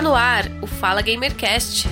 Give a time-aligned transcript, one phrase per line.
[0.00, 1.86] Está no ar o Fala Gamercast.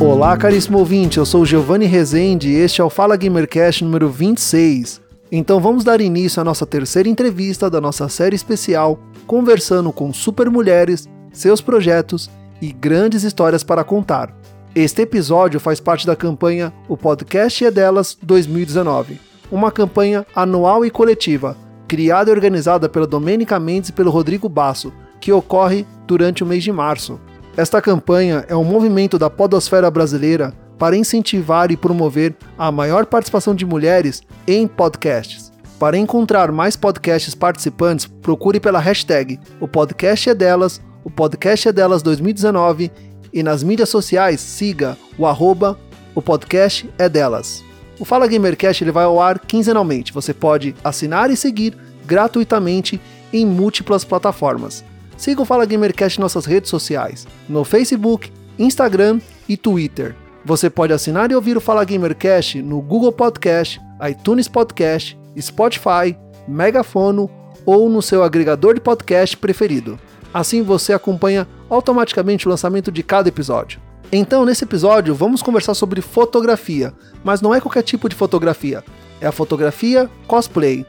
[0.00, 5.09] Olá, caríssimo ouvinte, eu sou Giovanni Rezende e este é o Fala Gamercast número 26.
[5.32, 8.98] Então vamos dar início à nossa terceira entrevista da nossa série especial,
[9.28, 12.28] conversando com super mulheres, seus projetos
[12.60, 14.34] e grandes histórias para contar.
[14.74, 19.20] Este episódio faz parte da campanha O Podcast é Delas 2019,
[19.52, 24.92] uma campanha anual e coletiva, criada e organizada pela Domênica Mendes e pelo Rodrigo Basso,
[25.20, 27.20] que ocorre durante o mês de março.
[27.56, 33.54] Esta campanha é um movimento da podosfera brasileira para incentivar e promover a maior participação
[33.54, 35.52] de mulheres em podcasts.
[35.78, 41.72] Para encontrar mais podcasts participantes, procure pela hashtag O Podcast é Delas, o Podcast é
[41.72, 42.90] Delas 2019
[43.30, 45.78] e nas mídias sociais siga o arroba
[46.14, 47.62] O Podcast é Delas.
[47.98, 50.14] O Fala Gamercast ele vai ao ar quinzenalmente.
[50.14, 51.76] Você pode assinar e seguir
[52.06, 52.98] gratuitamente
[53.30, 54.82] em múltiplas plataformas.
[55.14, 60.16] Siga o Fala Gamercast em nossas redes sociais, no Facebook, Instagram e Twitter.
[60.44, 66.16] Você pode assinar e ouvir o Fala Gamercast no Google Podcast, iTunes Podcast, Spotify,
[66.48, 67.30] Megafono
[67.66, 69.98] ou no seu agregador de podcast preferido.
[70.32, 73.80] Assim você acompanha automaticamente o lançamento de cada episódio.
[74.10, 78.82] Então, nesse episódio, vamos conversar sobre fotografia, mas não é qualquer tipo de fotografia,
[79.20, 80.86] é a fotografia cosplay.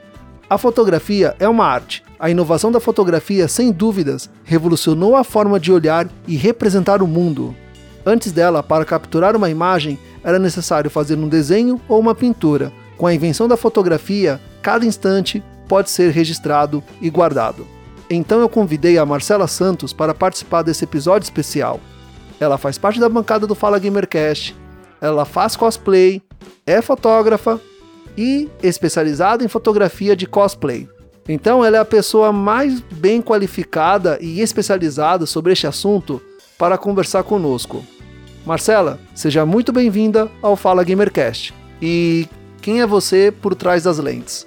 [0.50, 2.04] A fotografia é uma arte.
[2.20, 7.56] A inovação da fotografia, sem dúvidas, revolucionou a forma de olhar e representar o mundo.
[8.06, 12.72] Antes dela, para capturar uma imagem, era necessário fazer um desenho ou uma pintura.
[12.98, 17.66] Com a invenção da fotografia, cada instante pode ser registrado e guardado.
[18.10, 21.80] Então eu convidei a Marcela Santos para participar desse episódio especial.
[22.40, 24.56] Ela faz parte da bancada do Fala Gamercast,
[25.00, 26.22] ela faz cosplay,
[26.66, 27.60] é fotógrafa
[28.18, 30.90] e especializada em fotografia de cosplay.
[31.30, 36.22] Então ela é a pessoa mais bem qualificada e especializada sobre este assunto
[36.58, 37.84] para conversar conosco.
[38.46, 41.54] Marcela, seja muito bem-vinda ao Fala Gamercast.
[41.82, 42.28] E
[42.62, 44.46] quem é você por trás das lentes?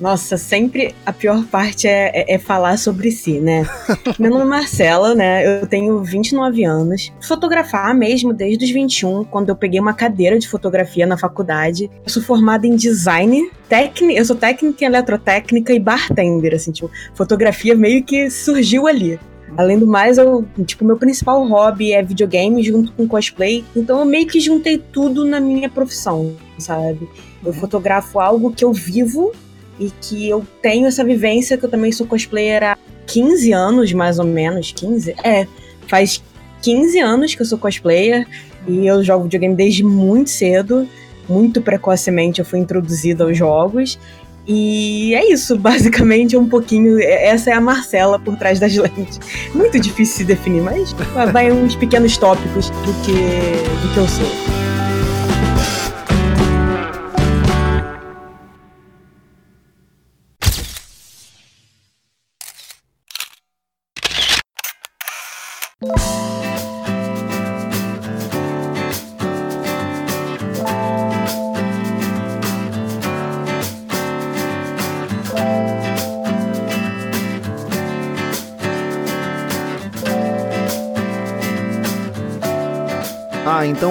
[0.00, 3.66] Nossa, sempre a pior parte é, é, é falar sobre si, né?
[4.18, 5.62] Meu nome é Marcela, né?
[5.62, 7.12] Eu tenho 29 anos.
[7.22, 11.90] Fotografar mesmo desde os 21, quando eu peguei uma cadeira de fotografia na faculdade.
[12.04, 16.90] Eu sou formada em design, técnica, eu sou técnica em eletrotécnica e bartender, assim, tipo,
[17.14, 19.18] fotografia meio que surgiu ali.
[19.56, 23.64] Além do mais, eu, tipo, meu principal hobby é videogame junto com cosplay.
[23.74, 27.08] Então eu meio que juntei tudo na minha profissão, sabe?
[27.44, 29.32] Eu fotografo algo que eu vivo
[29.78, 34.18] e que eu tenho essa vivência, que eu também sou cosplayer há 15 anos, mais
[34.18, 34.72] ou menos.
[34.72, 35.14] 15?
[35.22, 35.46] É,
[35.86, 36.22] faz
[36.62, 38.26] 15 anos que eu sou cosplayer
[38.66, 40.88] e eu jogo videogame desde muito cedo.
[41.28, 43.98] Muito precocemente eu fui introduzida aos jogos.
[44.46, 46.98] E é isso, basicamente, um pouquinho.
[47.00, 49.20] Essa é a Marcela por trás das lentes.
[49.54, 50.94] Muito difícil se definir, mas
[51.32, 54.63] vai uns pequenos tópicos do que, do que eu sou.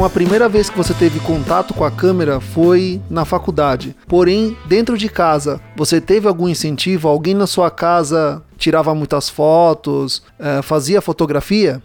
[0.04, 3.96] Então a primeira vez que você teve contato com a câmera foi na faculdade.
[4.06, 7.08] Porém, dentro de casa, você teve algum incentivo?
[7.08, 11.82] Alguém na sua casa tirava muitas fotos, eh, fazia fotografia?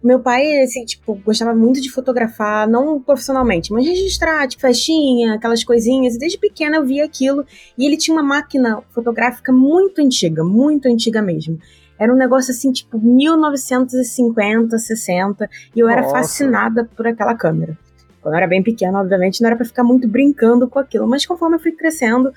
[0.00, 5.64] Meu pai, assim, tipo, gostava muito de fotografar, não profissionalmente, mas registrar, tipo, festinha, aquelas
[5.64, 6.16] coisinhas.
[6.16, 7.44] Desde pequena eu via aquilo.
[7.76, 11.58] E ele tinha uma máquina fotográfica muito antiga, muito antiga mesmo.
[11.98, 15.98] Era um negócio assim, tipo 1950, 60, e eu Nossa.
[15.98, 17.76] era fascinada por aquela câmera.
[18.20, 21.24] Quando eu era bem pequena, obviamente, não era para ficar muito brincando com aquilo, mas
[21.24, 22.32] conforme eu fui crescendo,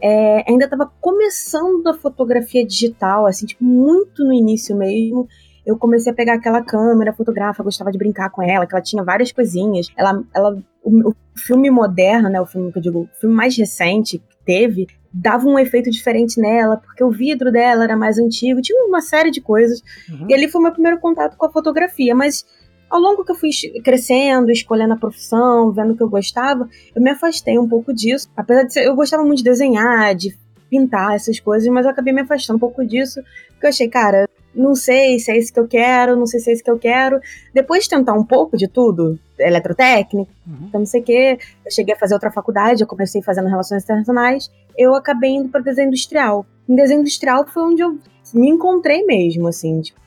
[0.00, 5.28] é, ainda estava começando a fotografia digital, assim, tipo, muito no início mesmo.
[5.64, 9.02] Eu comecei a pegar aquela câmera fotográfica, gostava de brincar com ela, que ela tinha
[9.02, 9.88] várias coisinhas.
[9.96, 13.56] Ela, ela, o, o filme moderno, né, o filme que eu digo, o filme mais
[13.56, 18.60] recente que teve, dava um efeito diferente nela, porque o vidro dela era mais antigo,
[18.60, 19.80] tinha uma série de coisas.
[20.10, 20.26] Uhum.
[20.28, 22.44] E ali foi o meu primeiro contato com a fotografia, mas
[22.90, 23.50] ao longo que eu fui
[23.82, 28.28] crescendo, escolhendo a profissão, vendo o que eu gostava, eu me afastei um pouco disso.
[28.36, 30.36] Apesar de ser, eu gostava muito de desenhar, de
[30.68, 33.20] pintar essas coisas, mas eu acabei me afastando um pouco disso,
[33.50, 36.50] porque eu achei, cara, não sei se é isso que eu quero, não sei se
[36.50, 37.20] é isso que eu quero.
[37.52, 40.66] Depois de tentar um pouco de tudo, eletrotécnica, uhum.
[40.68, 43.82] então não sei o quê, eu cheguei a fazer outra faculdade, eu comecei fazendo relações
[43.82, 46.46] internacionais, eu acabei indo para desenho industrial.
[46.68, 47.98] Em desenho industrial foi onde eu
[48.32, 50.00] me encontrei mesmo, assim, tipo,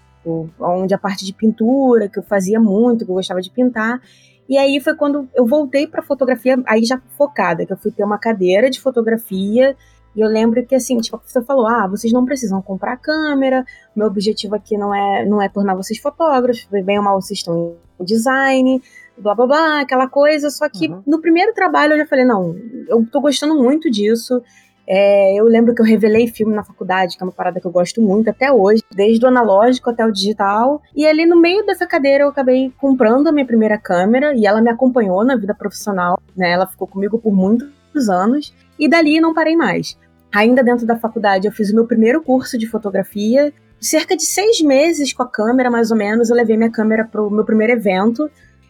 [0.59, 4.01] onde a parte de pintura, que eu fazia muito, que eu gostava de pintar.
[4.49, 8.03] E aí foi quando eu voltei para fotografia, aí já focada, que eu fui ter
[8.03, 9.75] uma cadeira de fotografia.
[10.17, 13.63] E eu lembro que assim, tipo, a professora falou: "Ah, vocês não precisam comprar câmera.
[13.95, 17.75] Meu objetivo aqui não é não é tornar vocês fotógrafos, bem ou mal vocês estão
[17.99, 18.81] em design,
[19.15, 20.49] blá blá blá, aquela coisa".
[20.49, 21.03] Só que uhum.
[21.05, 22.55] no primeiro trabalho eu já falei: "Não,
[22.89, 24.41] eu tô gostando muito disso.
[24.89, 27.71] É, eu lembro que eu revelei filme na faculdade, que é uma parada que eu
[27.71, 30.81] gosto muito até hoje, desde o analógico até o digital.
[30.95, 34.61] E ali no meio dessa cadeira eu acabei comprando a minha primeira câmera e ela
[34.61, 36.51] me acompanhou na vida profissional, né?
[36.51, 39.97] Ela ficou comigo por muitos anos e dali não parei mais.
[40.33, 43.53] Ainda dentro da faculdade eu fiz o meu primeiro curso de fotografia.
[43.79, 47.21] Cerca de seis meses com a câmera, mais ou menos, eu levei minha câmera para
[47.21, 48.29] o meu primeiro evento.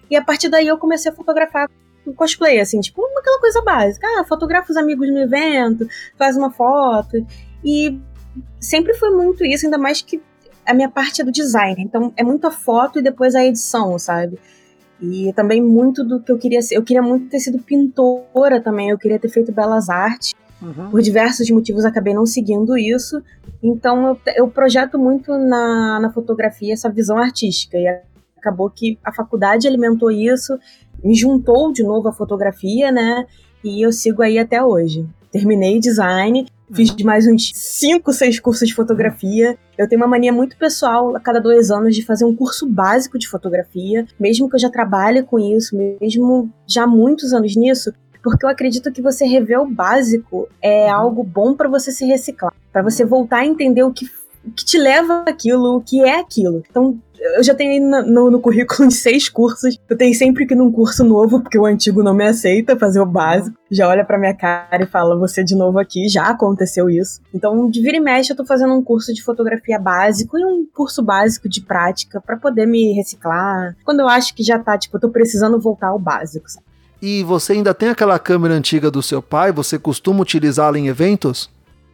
[0.10, 1.70] E a partir daí eu comecei a fotografar
[2.16, 4.08] cosplay, assim, tipo, aquela coisa básica.
[4.08, 5.88] Ah, fotografa os amigos no evento,
[6.18, 7.26] faz uma foto.
[7.64, 8.00] E
[8.60, 10.22] sempre foi muito isso, ainda mais que
[10.66, 11.76] a minha parte é do design.
[11.80, 14.38] Então é muita foto e depois a edição, sabe?
[15.02, 16.76] E também muito do que eu queria ser.
[16.76, 20.34] Eu queria muito ter sido pintora também, eu queria ter feito belas artes.
[20.62, 20.90] Uhum.
[20.90, 23.22] Por diversos motivos acabei não seguindo isso.
[23.62, 27.78] Então eu, eu projeto muito na, na fotografia essa visão artística.
[27.78, 27.88] E
[28.38, 30.58] acabou que a faculdade alimentou isso
[31.04, 33.26] me juntou de novo a fotografia, né?
[33.64, 35.06] E eu sigo aí até hoje.
[35.32, 37.06] Terminei design, fiz uhum.
[37.06, 39.58] mais uns 5, 6 cursos de fotografia.
[39.78, 43.20] Eu tenho uma mania muito pessoal, a cada dois anos, de fazer um curso básico
[43.20, 47.94] de fotografia, mesmo que eu já trabalhe com isso, mesmo já há muitos anos nisso,
[48.28, 50.94] porque eu acredito que você rever o básico é uhum.
[50.94, 54.06] algo bom para você se reciclar, para você voltar a entender o que,
[54.46, 56.62] o que te leva aquilo, o que é aquilo.
[56.70, 59.80] Então, eu já tenho no, no, currículo seis cursos.
[59.90, 63.00] Eu tenho sempre que ir num curso novo, porque o antigo não me aceita fazer
[63.00, 63.58] o básico.
[63.72, 67.22] Já olha pra minha cara e fala, você de novo aqui, já aconteceu isso.
[67.34, 70.66] Então, de vira e mexe, eu tô fazendo um curso de fotografia básico e um
[70.74, 73.74] curso básico de prática para poder me reciclar.
[73.86, 76.50] Quando eu acho que já tá, tipo, eu tô precisando voltar ao básico.
[76.50, 76.67] Sabe?
[77.02, 79.52] E você ainda tem aquela câmera antiga do seu pai?
[79.52, 81.50] Você costuma utilizá-la em eventos?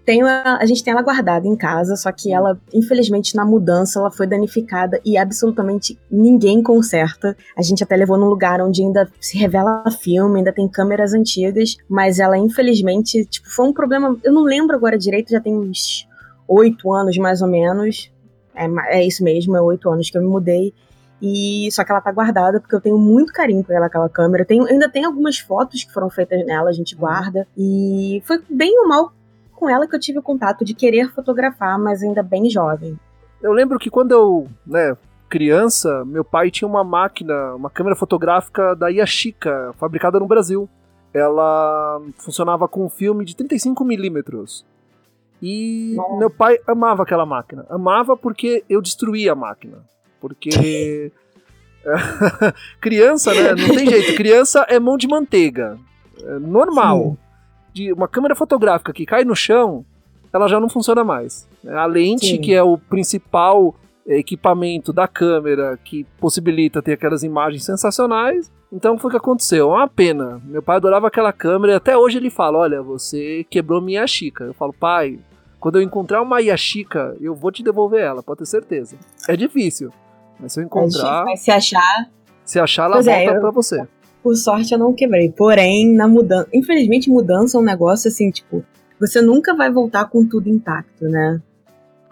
[0.06, 4.00] Tenho a, a gente tem ela guardada em casa, só que ela, infelizmente, na mudança,
[4.00, 7.38] ela foi danificada e absolutamente ninguém conserta.
[7.58, 11.78] A gente até levou num lugar onde ainda se revela filme, ainda tem câmeras antigas,
[11.88, 14.18] mas ela, infelizmente, tipo, foi um problema.
[14.24, 16.06] Eu não lembro agora direito, já tem uns
[16.50, 18.12] oito anos mais ou menos.
[18.54, 20.74] É, é isso mesmo, é oito anos que eu me mudei.
[21.26, 24.44] E só que ela tá guardada porque eu tenho muito carinho por ela, aquela câmera.
[24.44, 27.48] Tenho, ainda tem algumas fotos que foram feitas nela, a gente guarda.
[27.58, 29.14] E foi bem ou mal
[29.54, 33.00] com ela que eu tive o contato de querer fotografar, mas ainda bem jovem.
[33.42, 34.98] Eu lembro que quando eu, né,
[35.30, 40.68] criança, meu pai tinha uma máquina, uma câmera fotográfica da Yashica, fabricada no Brasil.
[41.14, 44.66] Ela funcionava com um filme de 35mm.
[45.42, 46.18] E Nossa.
[46.18, 47.66] meu pai amava aquela máquina.
[47.70, 49.86] Amava porque eu destruía a máquina.
[50.24, 51.12] Porque.
[52.80, 53.50] criança, né?
[53.56, 54.16] Não tem jeito.
[54.16, 55.78] Criança é mão de manteiga.
[56.24, 57.18] É normal.
[57.18, 57.24] Sim
[57.74, 59.84] de uma câmera fotográfica que cai no chão,
[60.32, 61.50] ela já não funciona mais.
[61.68, 62.42] A lente, Sim.
[62.42, 63.76] que é o principal
[64.06, 68.52] equipamento da câmera que possibilita ter aquelas imagens sensacionais.
[68.72, 69.72] Então foi o que aconteceu.
[69.72, 70.42] É uma pena.
[70.46, 74.44] Meu pai adorava aquela câmera e até hoje ele fala: Olha, você quebrou minha Yashica.
[74.44, 75.20] Eu falo, pai,
[75.60, 78.98] quando eu encontrar uma Yashica, eu vou te devolver ela, pode ter certeza.
[79.28, 79.92] É difícil.
[80.40, 81.26] Mas se eu encontrar.
[81.26, 82.10] Mas se achar.
[82.44, 83.42] Se achar, ela pois é, volta é, eu...
[83.42, 83.88] pra você.
[84.22, 85.32] Por sorte eu não quebrei.
[85.32, 86.48] Porém, na mudança.
[86.54, 88.64] Infelizmente, mudança é um negócio assim, tipo.
[89.00, 91.42] Você nunca vai voltar com tudo intacto, né?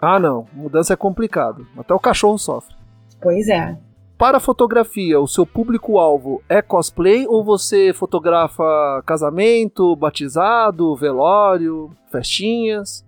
[0.00, 0.46] Ah, não.
[0.52, 1.66] Mudança é complicado.
[1.78, 2.74] Até o cachorro sofre.
[3.20, 3.78] Pois é.
[4.18, 13.04] Para a fotografia, o seu público-alvo é cosplay ou você fotografa casamento, batizado, velório, festinhas?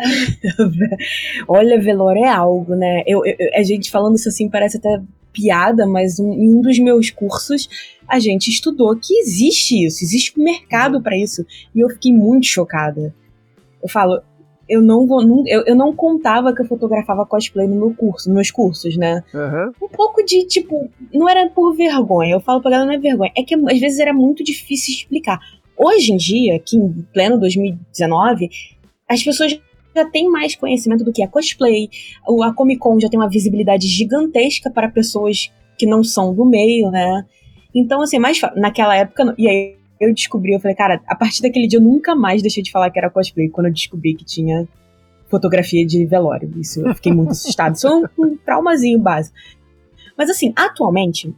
[1.48, 3.02] Olha, velório é algo, né?
[3.06, 5.00] Eu, eu, a gente falando isso assim parece até
[5.32, 7.68] piada, mas um, em um dos meus cursos
[8.06, 11.44] a gente estudou que existe isso, existe um mercado para isso.
[11.74, 13.14] E eu fiquei muito chocada.
[13.82, 14.20] Eu falo,
[14.70, 15.20] eu não vou.
[15.46, 19.22] Eu, eu não contava que eu fotografava cosplay no meu curso, nos meus cursos, né?
[19.34, 19.86] Uhum.
[19.86, 22.34] Um pouco de, tipo, não era por vergonha.
[22.34, 23.32] Eu falo pra galera, não é vergonha.
[23.36, 25.40] É que às vezes era muito difícil explicar.
[25.76, 28.48] Hoje em dia, aqui em pleno 2019,
[29.08, 29.60] as pessoas
[29.94, 31.88] já têm mais conhecimento do que é cosplay.
[32.42, 36.90] A Comic Con já tem uma visibilidade gigantesca para pessoas que não são do meio,
[36.90, 37.24] né?
[37.74, 41.66] Então, assim, mais naquela época, e aí eu descobri, eu falei, cara, a partir daquele
[41.66, 44.66] dia eu nunca mais deixei de falar que era cosplay, quando eu descobri que tinha
[45.28, 46.50] fotografia de velório.
[46.58, 47.74] Isso eu fiquei muito assustada.
[47.74, 49.36] Isso é um, um traumazinho básico.
[50.16, 51.32] Mas assim, atualmente,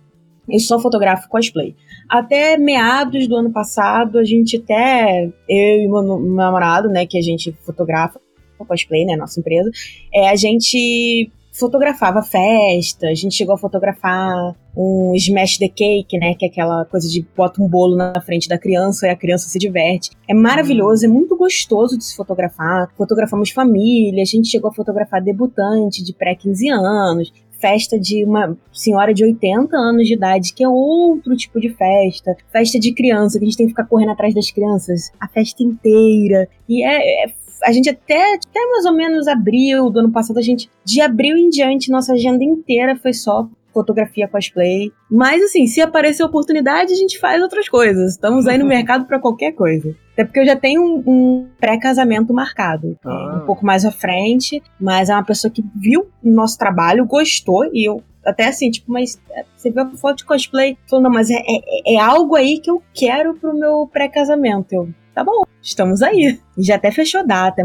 [0.49, 1.76] eu só fotografo cosplay.
[2.09, 7.23] Até meados do ano passado, a gente até, eu e meu namorado, né, que a
[7.23, 8.21] gente fotografa
[8.64, 9.71] cosplay, né, nossa empresa,
[10.12, 16.35] é, a gente fotografava festa, a gente chegou a fotografar um smash the cake, né,
[16.35, 19.49] que é aquela coisa de bota um bolo na frente da criança e a criança
[19.49, 20.11] se diverte.
[20.26, 22.90] É maravilhoso, é muito gostoso de se fotografar.
[22.97, 29.14] Fotografamos família, a gente chegou a fotografar debutante de pré-15 anos, festa de uma senhora
[29.14, 32.35] de 80 anos de idade, que é outro tipo de festa.
[32.50, 35.62] Festa de criança, que a gente tem que ficar correndo atrás das crianças a festa
[35.62, 36.49] inteira.
[36.69, 40.42] E é, é a gente até, até mais ou menos abril do ano passado, a
[40.42, 44.92] gente, de abril em diante, nossa agenda inteira foi só fotografia cosplay.
[45.11, 48.12] Mas assim, se aparecer oportunidade, a gente faz outras coisas.
[48.12, 49.97] Estamos aí no mercado para qualquer coisa.
[50.12, 52.99] Até porque eu já tenho um, um pré-casamento marcado.
[53.04, 53.40] Ah.
[53.42, 57.64] Um pouco mais à frente, mas é uma pessoa que viu o nosso trabalho, gostou,
[57.73, 60.76] e eu até assim, tipo, mas é, você viu a foto de cosplay?
[60.88, 64.73] Falou, não, mas é, é, é algo aí que eu quero pro meu pré-casamento.
[64.73, 66.38] Eu, tá bom, estamos aí.
[66.59, 67.62] Já até fechou data,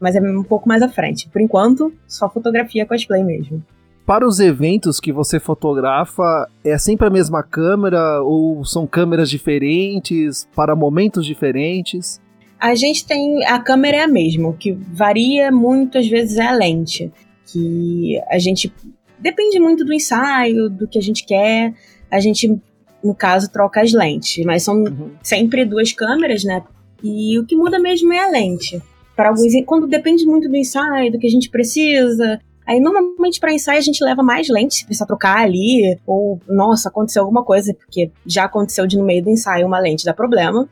[0.00, 1.28] mas é um pouco mais à frente.
[1.28, 3.62] Por enquanto, só fotografia cosplay mesmo.
[4.04, 10.48] Para os eventos que você fotografa, é sempre a mesma câmera ou são câmeras diferentes
[10.56, 12.20] para momentos diferentes?
[12.58, 16.46] A gente tem a câmera é a mesma, o que varia muito às vezes é
[16.46, 17.12] a lente,
[17.46, 18.72] que a gente
[19.18, 21.72] depende muito do ensaio, do que a gente quer.
[22.10, 22.60] A gente
[23.02, 25.10] no caso troca as lentes, mas são uhum.
[25.22, 26.62] sempre duas câmeras, né?
[27.02, 28.80] E o que muda mesmo é a lente.
[29.16, 33.52] Para alguns, quando depende muito do ensaio, do que a gente precisa, Aí, normalmente, para
[33.52, 37.74] ensaio, a gente leva mais lentes, se precisar trocar ali, ou, nossa, aconteceu alguma coisa,
[37.74, 40.68] porque já aconteceu de no meio do ensaio uma lente dar problema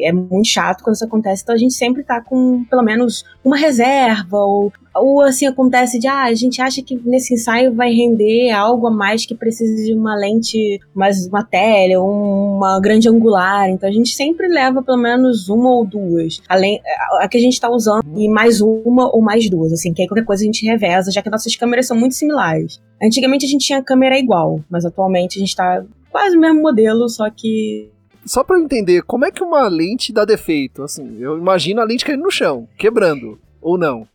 [0.00, 3.56] é muito chato quando isso acontece, então a gente sempre tá com pelo menos uma
[3.56, 8.50] reserva, ou, ou assim acontece de, ah, a gente acha que nesse ensaio vai render
[8.50, 13.88] algo a mais que precisa de uma lente, mais uma tele, uma grande angular, então
[13.88, 16.80] a gente sempre leva pelo menos uma ou duas, além
[17.20, 20.02] a, a que a gente tá usando, e mais uma ou mais duas, assim, que
[20.02, 22.80] aí qualquer coisa a gente reveza, já que nossas câmeras são muito similares.
[23.02, 27.08] Antigamente a gente tinha câmera igual, mas atualmente a gente tá quase o mesmo modelo,
[27.08, 27.90] só que
[28.24, 30.82] só para eu entender, como é que uma lente dá defeito?
[30.82, 34.06] Assim, eu imagino a lente caindo no chão, quebrando, ou não?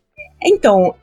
[0.42, 0.94] Então,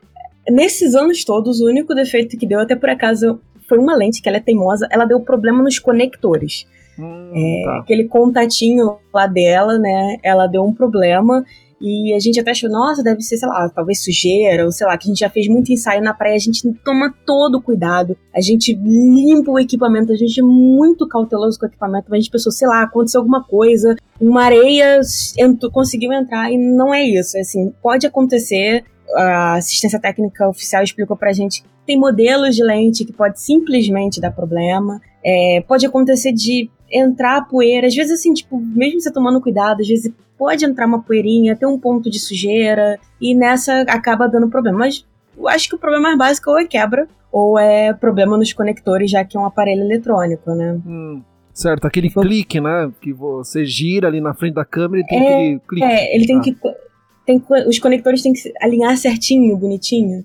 [0.48, 4.28] nesses anos todos, o único defeito que deu, até por acaso, foi uma lente que
[4.28, 6.66] ela é teimosa, ela deu problema nos conectores.
[6.98, 7.78] Hum, é, tá.
[7.78, 10.18] Aquele contatinho lá dela, né?
[10.22, 11.44] Ela deu um problema
[11.80, 14.96] e a gente até achou, nossa, deve ser, sei lá, talvez sujeira, ou sei lá,
[14.96, 18.16] que a gente já fez muito ensaio na praia, a gente toma todo o cuidado,
[18.34, 22.20] a gente limpa o equipamento, a gente é muito cauteloso com o equipamento, mas a
[22.20, 25.00] gente pensou, sei lá, aconteceu alguma coisa, uma areia
[25.38, 30.82] entrou, conseguiu entrar, e não é isso, é assim, pode acontecer, a assistência técnica oficial
[30.82, 36.32] explicou pra gente tem modelos de lente que pode simplesmente dar problema, é, pode acontecer
[36.32, 40.86] de entrar poeira, às vezes assim, tipo, mesmo você tomando cuidado, às vezes pode entrar
[40.86, 44.78] uma poeirinha, ter um ponto de sujeira, e nessa acaba dando problema.
[44.78, 45.04] Mas
[45.36, 49.10] eu acho que o problema mais básico ou é quebra, ou é problema nos conectores,
[49.10, 50.80] já que é um aparelho eletrônico, né?
[50.86, 52.90] Hum, certo, aquele clique, né?
[53.00, 55.86] Que você gira ali na frente da câmera e tem é, aquele clique.
[55.86, 56.40] É, ele tem ah.
[56.40, 56.56] que.
[57.26, 60.24] Tem, os conectores têm que alinhar certinho, bonitinho.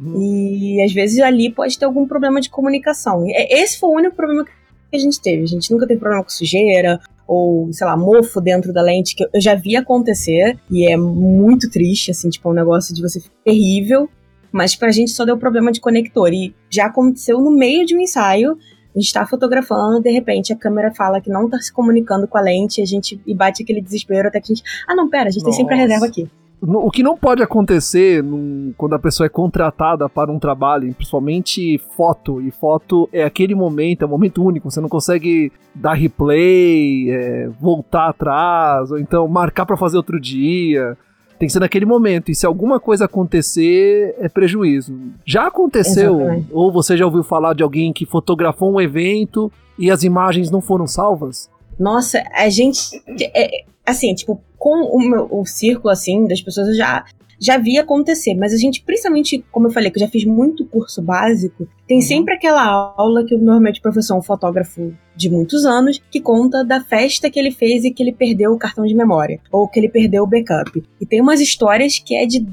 [0.00, 0.22] Uhum.
[0.22, 3.24] E às vezes ali pode ter algum problema de comunicação.
[3.26, 4.52] Esse foi o único problema que
[4.96, 5.42] a gente teve.
[5.42, 9.22] A gente nunca teve problema com sujeira ou, sei lá, mofo dentro da lente, que
[9.22, 13.20] eu já vi acontecer e é muito triste, assim, tipo, é um negócio de você
[13.20, 14.08] ficar terrível.
[14.50, 16.32] Mas pra gente só deu problema de conector.
[16.32, 18.56] E já aconteceu no meio de um ensaio.
[18.96, 22.38] A gente tá fotografando, de repente a câmera fala que não tá se comunicando com
[22.38, 24.66] a lente, a gente e bate aquele desespero até que a gente.
[24.88, 25.56] Ah, não, pera, a gente Nossa.
[25.56, 26.28] tem sempre a reserva aqui.
[26.60, 31.78] O que não pode acontecer num, quando a pessoa é contratada para um trabalho, principalmente
[31.96, 37.10] foto, e foto é aquele momento, é um momento único, você não consegue dar replay,
[37.10, 40.96] é, voltar atrás, ou então marcar para fazer outro dia.
[41.38, 44.98] Tem que ser naquele momento, e se alguma coisa acontecer, é prejuízo.
[45.24, 46.48] Já aconteceu, Exatamente.
[46.50, 50.60] ou você já ouviu falar de alguém que fotografou um evento e as imagens não
[50.60, 51.48] foram salvas?
[51.78, 53.00] Nossa, a gente.
[53.32, 57.04] É, assim, tipo, com o, meu, o círculo, assim, das pessoas, eu já,
[57.40, 58.34] já vi acontecer.
[58.34, 61.98] Mas a gente, principalmente, como eu falei, que eu já fiz muito curso básico, tem
[61.98, 62.02] uhum.
[62.02, 66.64] sempre aquela aula que normalmente o professor é um fotógrafo de muitos anos, que conta
[66.64, 69.78] da festa que ele fez e que ele perdeu o cartão de memória, ou que
[69.78, 70.82] ele perdeu o backup.
[71.00, 72.46] E tem umas histórias que é de,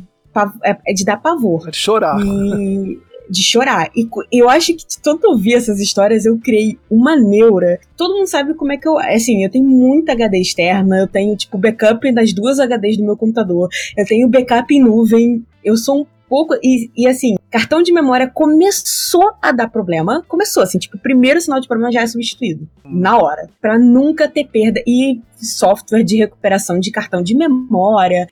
[0.63, 1.67] é, é de dar pavor.
[1.67, 2.19] É de chorar.
[2.19, 2.99] E
[3.29, 3.91] de chorar.
[3.96, 7.79] E eu acho que de tanto ouvir essas histórias, eu criei uma neura.
[7.98, 8.98] Todo mundo sabe como é que eu.
[8.98, 13.17] Assim, eu tenho muita HD externa, eu tenho, tipo, backup das duas HDs do meu
[13.17, 15.44] computador, eu tenho backup em nuvem.
[15.63, 16.55] Eu sou um pouco.
[16.63, 20.24] E, e, assim, cartão de memória começou a dar problema.
[20.27, 22.67] Começou, assim, tipo, o primeiro sinal de problema já é substituído.
[22.84, 23.50] Na hora.
[23.62, 24.82] para nunca ter perda.
[24.86, 28.27] E software de recuperação de cartão de memória.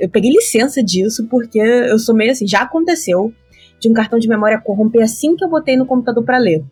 [0.00, 3.32] Eu peguei licença disso, porque eu sou meio assim, já aconteceu
[3.80, 6.64] de um cartão de memória corromper assim que eu botei no computador para ler.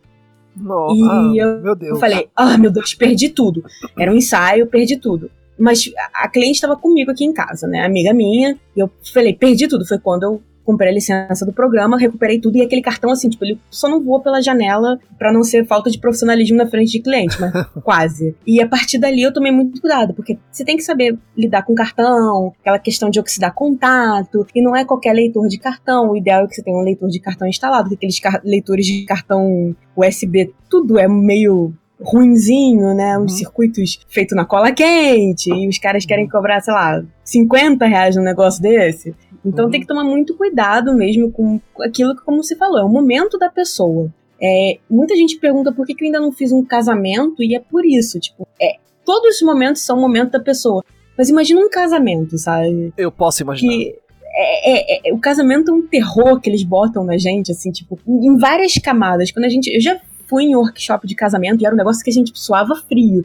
[0.55, 1.91] Nossa, e eu, meu Deus.
[1.93, 3.63] eu falei, ah, meu Deus, perdi tudo.
[3.97, 5.29] Era um ensaio, perdi tudo.
[5.57, 7.85] Mas a cliente estava comigo aqui em casa, né?
[7.85, 8.57] Amiga minha.
[8.75, 9.85] E eu falei, perdi tudo.
[9.85, 13.43] Foi quando eu comprei a licença do programa, recuperei tudo e aquele cartão, assim, tipo,
[13.43, 17.01] ele só não voa pela janela para não ser falta de profissionalismo na frente de
[17.01, 17.51] cliente, mas
[17.83, 18.35] quase.
[18.45, 21.75] E a partir dali eu tomei muito cuidado, porque você tem que saber lidar com
[21.75, 26.11] cartão, aquela questão de oxidar contato, e não é qualquer leitor de cartão.
[26.11, 29.05] O ideal é que você tenha um leitor de cartão instalado, que aqueles leitores de
[29.05, 33.17] cartão USB, tudo é meio ruinzinho, né?
[33.17, 33.37] Uns uhum.
[33.37, 38.23] circuitos feitos na cola quente, e os caras querem cobrar, sei lá, 50 reais num
[38.23, 39.15] negócio desse.
[39.45, 39.71] Então uhum.
[39.71, 43.37] tem que tomar muito cuidado mesmo com aquilo que, como você falou, é o momento
[43.37, 44.09] da pessoa.
[44.41, 47.59] É, muita gente pergunta por que, que eu ainda não fiz um casamento, e é
[47.59, 50.83] por isso, tipo, é, todos os momentos são o momento da pessoa.
[51.17, 52.93] Mas imagina um casamento, sabe?
[52.97, 53.71] Eu posso imaginar.
[53.71, 53.95] Que
[54.35, 57.99] é, é, é, o casamento é um terror que eles botam na gente, assim, tipo,
[58.07, 59.31] em várias camadas.
[59.31, 59.67] Quando a gente.
[59.73, 62.75] Eu já fui em workshop de casamento e era um negócio que a gente suava
[62.75, 63.23] frio.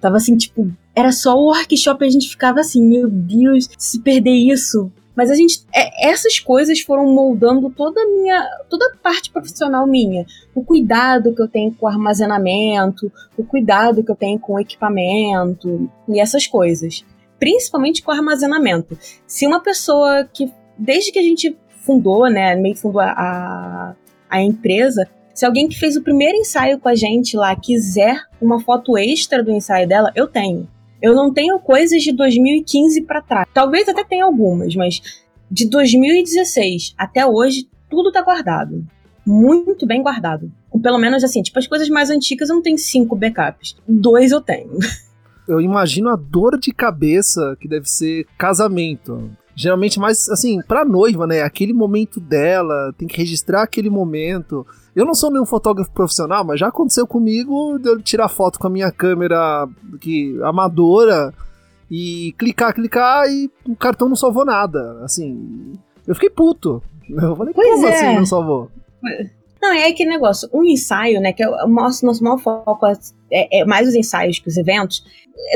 [0.00, 4.00] Tava assim, tipo, era só o workshop e a gente ficava assim, meu Deus, se
[4.00, 5.66] perder isso, mas a gente.
[5.70, 8.42] É, essas coisas foram moldando toda a minha.
[8.70, 10.24] toda a parte profissional minha.
[10.54, 14.58] O cuidado que eu tenho com o armazenamento, o cuidado que eu tenho com o
[14.58, 17.04] equipamento e essas coisas.
[17.38, 18.96] Principalmente com o armazenamento.
[19.26, 20.50] Se uma pessoa que.
[20.78, 22.56] Desde que a gente fundou, né?
[22.56, 23.94] Meio fundou a, a,
[24.30, 28.58] a empresa, se alguém que fez o primeiro ensaio com a gente lá quiser uma
[28.58, 30.66] foto extra do ensaio dela, eu tenho.
[31.02, 33.48] Eu não tenho coisas de 2015 para trás.
[33.52, 35.00] Talvez até tenha algumas, mas
[35.50, 38.86] de 2016 até hoje, tudo tá guardado.
[39.26, 40.50] Muito bem guardado.
[40.82, 43.76] Pelo menos assim, tipo, as coisas mais antigas eu não tenho cinco backups.
[43.86, 44.78] Dois eu tenho.
[45.48, 49.32] Eu imagino a dor de cabeça que deve ser casamento.
[49.56, 51.42] Geralmente mais, assim, pra noiva, né?
[51.42, 54.64] Aquele momento dela, tem que registrar aquele momento.
[54.94, 58.66] Eu não sou nenhum fotógrafo profissional, mas já aconteceu comigo de eu tirar foto com
[58.66, 59.68] a minha câmera
[60.00, 61.32] que, amadora
[61.90, 65.00] e clicar, clicar e o cartão não salvou nada.
[65.02, 66.82] Assim, eu fiquei puto.
[67.10, 67.92] Eu falei, pois como é.
[67.92, 68.70] assim não salvou?
[69.60, 72.86] Não, é aquele negócio, um ensaio, né, que é o nosso, nosso maior foco
[73.30, 75.04] é, é, mais os ensaios que os eventos,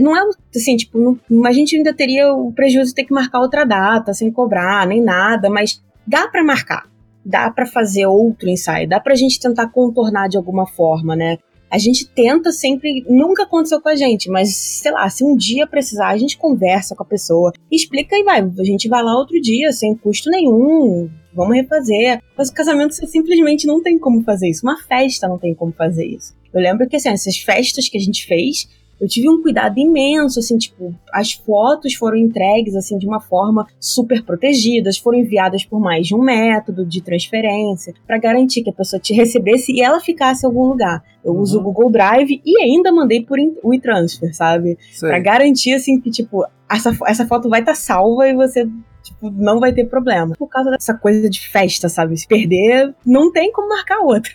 [0.01, 0.99] não é assim, tipo,
[1.31, 4.85] não, a gente ainda teria o prejuízo de ter que marcar outra data, sem cobrar,
[4.85, 6.89] nem nada, mas dá para marcar
[7.25, 11.39] dá para fazer outro ensaio, dá pra gente tentar contornar de alguma forma, né?
[11.71, 15.67] A gente tenta sempre, nunca aconteceu com a gente, mas sei lá, se um dia
[15.67, 18.41] precisar, a gente conversa com a pessoa, explica e vai.
[18.41, 22.21] A gente vai lá outro dia, sem custo nenhum, vamos refazer.
[22.39, 24.65] Mas o casamento você simplesmente não tem como fazer isso.
[24.65, 26.33] Uma festa não tem como fazer isso.
[26.53, 28.69] Eu lembro que assim, essas festas que a gente fez,
[29.01, 33.67] eu tive um cuidado imenso, assim, tipo, as fotos foram entregues, assim, de uma forma
[33.79, 38.75] super protegidas, foram enviadas por mais de um método de transferência, para garantir que a
[38.75, 41.03] pessoa te recebesse e ela ficasse em algum lugar.
[41.25, 41.41] Eu uhum.
[41.41, 44.79] uso o Google Drive e ainda mandei por WeTransfer, sabe?
[45.01, 48.67] Para garantir, assim, que, tipo, essa, essa foto vai estar tá salva e você
[49.03, 50.35] tipo, não vai ter problema.
[50.37, 52.17] Por causa dessa coisa de festa, sabe?
[52.17, 54.33] Se perder, não tem como marcar outra.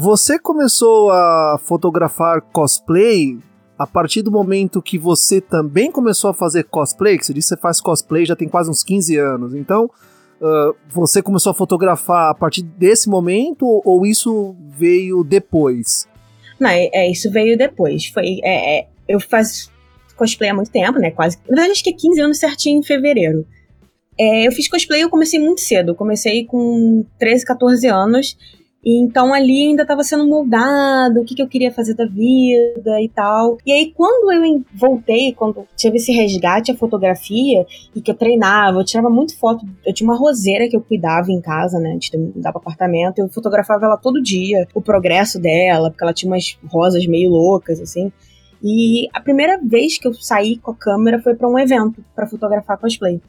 [0.00, 3.36] Você começou a fotografar cosplay
[3.76, 7.56] a partir do momento que você também começou a fazer cosplay, que você disse que
[7.56, 9.56] você faz cosplay já tem quase uns 15 anos.
[9.56, 9.90] Então,
[10.40, 16.06] uh, você começou a fotografar a partir desse momento ou isso veio depois?
[16.60, 18.06] Não, é, é isso veio depois.
[18.06, 19.68] Foi, é, é, eu faço
[20.16, 21.10] cosplay há muito tempo, né?
[21.10, 21.38] Quase.
[21.38, 23.44] Na verdade, acho que é 15 anos certinho em fevereiro.
[24.16, 25.92] É, eu fiz cosplay, eu comecei muito cedo.
[25.92, 28.36] Comecei com 13, 14 anos.
[28.84, 33.02] E então ali ainda estava sendo moldado, o que, que eu queria fazer da vida
[33.02, 33.58] e tal.
[33.66, 38.78] E aí quando eu voltei, quando tive esse resgate à fotografia e que eu treinava,
[38.78, 42.10] eu tirava muito foto, eu tinha uma roseira que eu cuidava em casa, né, antes
[42.10, 46.30] de mudar para apartamento, eu fotografava ela todo dia, o progresso dela, porque ela tinha
[46.32, 48.12] umas rosas meio loucas assim.
[48.62, 52.26] E a primeira vez que eu saí com a câmera foi para um evento para
[52.26, 53.20] fotografar cosplay.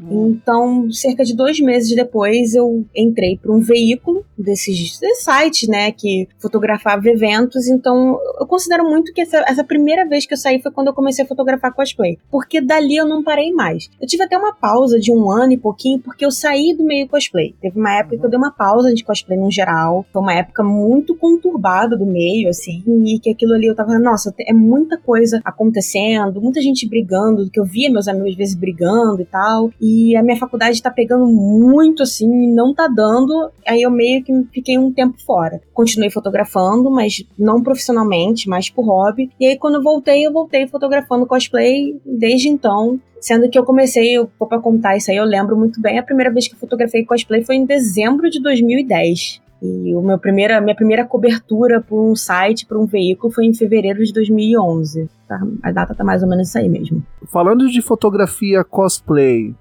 [0.00, 5.92] Então, cerca de dois meses depois, eu entrei para um veículo desses, desses, sites, né,
[5.92, 7.68] que fotografava eventos.
[7.68, 10.94] Então, eu considero muito que essa, essa, primeira vez que eu saí foi quando eu
[10.94, 13.88] comecei a fotografar cosplay, porque dali eu não parei mais.
[14.00, 17.08] Eu tive até uma pausa de um ano e pouquinho, porque eu saí do meio
[17.08, 17.54] cosplay.
[17.60, 20.04] Teve uma época que eu dei uma pausa de cosplay no geral.
[20.12, 24.34] Foi uma época muito conturbada do meio, assim, e que aquilo ali eu tava, nossa,
[24.40, 29.22] é muita coisa acontecendo, muita gente brigando, que eu via meus amigos às vezes brigando
[29.22, 29.70] e tal.
[29.82, 33.50] E a minha faculdade tá pegando muito assim, não tá dando.
[33.66, 35.60] Aí eu meio que fiquei um tempo fora.
[35.74, 39.28] Continuei fotografando, mas não profissionalmente, mas por hobby.
[39.40, 43.00] E aí quando eu voltei, eu voltei fotografando cosplay desde então.
[43.20, 45.98] Sendo que eu comecei, eu vou pra contar isso aí, eu lembro muito bem.
[45.98, 49.42] A primeira vez que eu fotografei cosplay foi em dezembro de 2010.
[49.62, 53.54] E o meu primeira, minha primeira cobertura por um site, por um veículo, foi em
[53.54, 55.08] fevereiro de 2011.
[55.28, 55.40] Tá?
[55.62, 57.00] A data tá mais ou menos isso aí mesmo.
[57.28, 59.54] Falando de fotografia cosplay,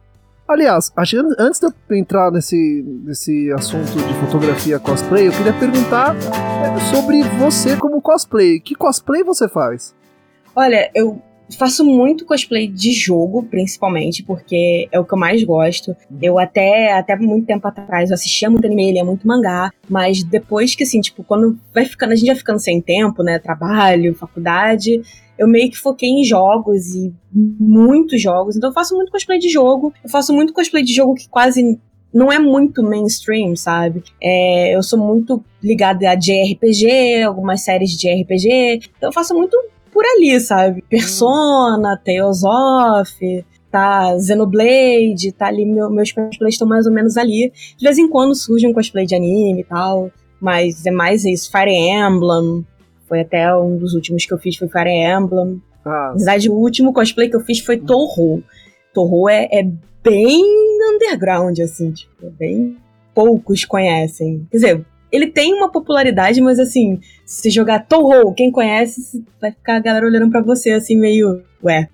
[0.52, 0.92] Aliás,
[1.40, 7.24] antes de eu entrar nesse, nesse assunto de fotografia cosplay, eu queria perguntar é, sobre
[7.40, 8.60] você como cosplay.
[8.60, 9.96] Que cosplay você faz?
[10.54, 11.22] Olha, eu
[11.58, 15.96] faço muito cosplay de jogo, principalmente, porque é o que eu mais gosto.
[16.10, 16.20] Uhum.
[16.22, 20.76] Eu até, até muito tempo atrás eu assistia muito anime, lia muito mangá, mas depois
[20.76, 25.02] que, assim, tipo, quando vai ficando, a gente vai ficando sem tempo, né, trabalho, faculdade,
[25.42, 28.56] eu meio que foquei em jogos e muitos jogos.
[28.56, 31.80] Então eu faço muito cosplay de jogo, eu faço muito cosplay de jogo que quase
[32.14, 34.04] não é muito mainstream, sabe?
[34.22, 39.58] É, eu sou muito ligada a JRPG, algumas séries de RPG, então eu faço muito
[39.92, 40.84] por ali, sabe?
[40.88, 47.52] Persona, Tales of, tá Xenoblade, tá ali, meu, meus cosplays estão mais ou menos ali.
[47.78, 51.50] De vez em quando surge um cosplay de anime e tal, mas é mais isso,
[51.52, 52.64] Fire Emblem,
[53.12, 55.62] foi até um dos últimos que eu fiz, foi Fire Emblem.
[55.84, 56.12] Ah.
[56.12, 58.42] Na verdade, o último cosplay que eu fiz foi Torro.
[58.94, 59.70] Torro é, é
[60.02, 60.42] bem
[60.96, 62.78] underground, assim, tipo, bem
[63.14, 64.48] poucos conhecem.
[64.50, 69.76] Quer dizer, ele tem uma popularidade, mas assim, se jogar Toho, quem conhece, vai ficar
[69.76, 71.90] a galera olhando para você assim, meio, ué.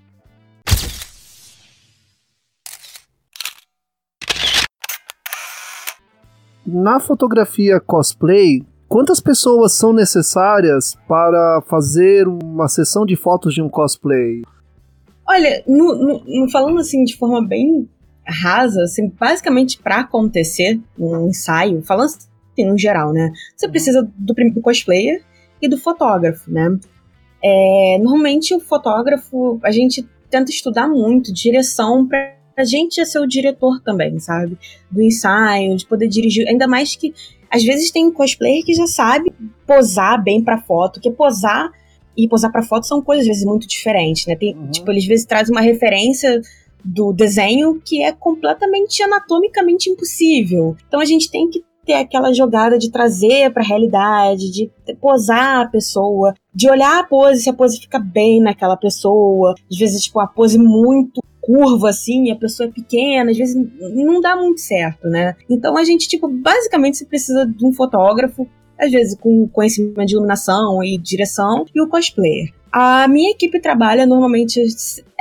[6.64, 13.68] Na fotografia cosplay, quantas pessoas são necessárias para fazer uma sessão de fotos de um
[13.68, 14.42] cosplay?
[15.28, 17.88] Olha, no, no, falando assim de forma bem
[18.26, 22.10] rasa, assim, basicamente para acontecer um ensaio, falando
[22.58, 23.32] no geral, né?
[23.56, 25.22] Você precisa do, do cosplayer
[25.62, 26.76] e do fotógrafo, né?
[27.42, 33.26] É, normalmente o fotógrafo, a gente tenta estudar muito direção para a gente ser o
[33.26, 34.58] diretor também, sabe?
[34.90, 37.14] Do ensaio, de poder dirigir, ainda mais que
[37.50, 39.32] às vezes tem cosplayer que já sabe
[39.66, 41.70] posar bem para foto, que posar
[42.16, 44.34] e posar para foto são coisas às vezes muito diferentes, né?
[44.34, 44.70] Tem, uhum.
[44.70, 46.40] tipo, eles às vezes trazem uma referência
[46.84, 50.76] do desenho que é completamente anatomicamente impossível.
[50.86, 55.62] Então a gente tem que ter aquela jogada de trazer para a realidade, de posar
[55.62, 59.54] a pessoa, de olhar a pose se a pose fica bem naquela pessoa.
[59.70, 64.20] Às vezes, tipo, a pose muito curva assim, a pessoa é pequena, às vezes não
[64.20, 65.34] dá muito certo, né?
[65.48, 68.46] Então a gente, tipo, basicamente se precisa de um fotógrafo,
[68.78, 72.52] às vezes com conhecimento de iluminação e direção, e o cosplayer.
[72.70, 74.62] A minha equipe trabalha normalmente,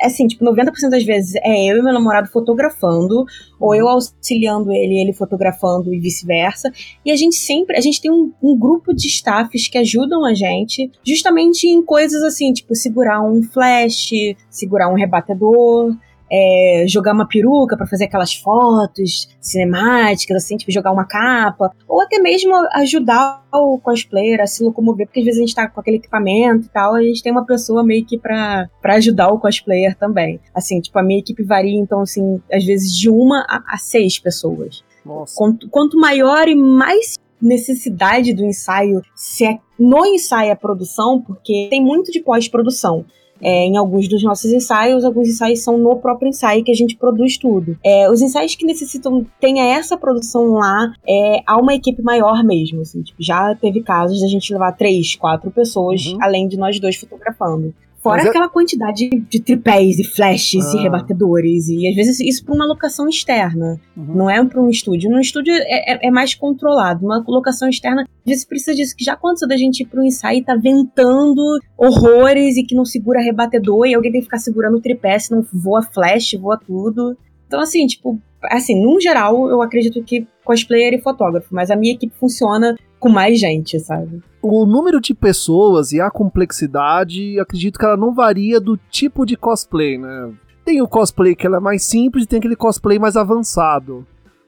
[0.01, 3.23] assim, tipo, 90% das vezes é eu e meu namorado fotografando,
[3.57, 6.69] ou eu auxiliando ele, ele fotografando e vice-versa.
[7.05, 10.33] E a gente sempre, a gente tem um, um, grupo de staffs que ajudam a
[10.33, 14.09] gente, justamente em coisas assim, tipo, segurar um flash,
[14.49, 15.95] segurar um rebatedor,
[16.31, 22.01] é, jogar uma peruca para fazer aquelas fotos cinemáticas, assim, tipo, jogar uma capa, ou
[22.01, 25.79] até mesmo ajudar o cosplayer a se locomover, porque às vezes a gente tá com
[25.79, 29.39] aquele equipamento e tal, a gente tem uma pessoa meio que pra, pra ajudar o
[29.39, 30.39] cosplayer também.
[30.53, 34.19] Assim, tipo, a minha equipe varia, então, assim, às vezes de uma a, a seis
[34.19, 34.83] pessoas.
[35.05, 35.35] Nossa.
[35.35, 41.67] Quanto, quanto maior e mais necessidade do ensaio, se é no ensaio a produção, porque
[41.69, 43.05] tem muito de pós-produção
[43.41, 46.95] é, em alguns dos nossos ensaios, alguns ensaios são no próprio ensaio que a gente
[46.95, 47.77] produz tudo.
[47.83, 52.81] É, os ensaios que necessitam tenha essa produção lá, é, há uma equipe maior mesmo.
[52.81, 56.17] Assim, tipo, já teve casos da gente levar três, quatro pessoas, uhum.
[56.21, 57.73] além de nós dois fotografando.
[58.07, 58.49] Fora Mas é- aquela é...
[58.49, 60.77] quantidade de tripés e flashes ah.
[60.77, 61.67] e rebatedores.
[61.67, 63.79] E às vezes isso para uma locação externa.
[63.95, 64.15] Uhum.
[64.15, 65.11] Não é para um estúdio.
[65.11, 67.05] No estúdio é, é, é, mais controlado.
[67.05, 68.95] Uma locação externa, às vezes precisa disso.
[68.95, 72.75] Que já aconteceu da gente ir para um ensaio e tá ventando horrores e que
[72.75, 76.57] não segura rebatedor e alguém tem que ficar segurando o tripé, senão voa flash, voa
[76.57, 77.17] tudo.
[77.45, 81.93] Então, assim, tipo, assim, num geral, eu acredito que cosplayer e fotógrafo, mas a minha
[81.93, 84.21] equipe funciona com mais gente, sabe?
[84.41, 89.35] O número de pessoas e a complexidade, acredito que ela não varia do tipo de
[89.35, 90.31] cosplay, né?
[90.63, 94.05] Tem o cosplay que ela é mais simples e tem aquele cosplay mais avançado.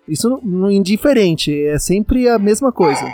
[0.07, 3.05] Isso não é indiferente, é sempre a mesma coisa.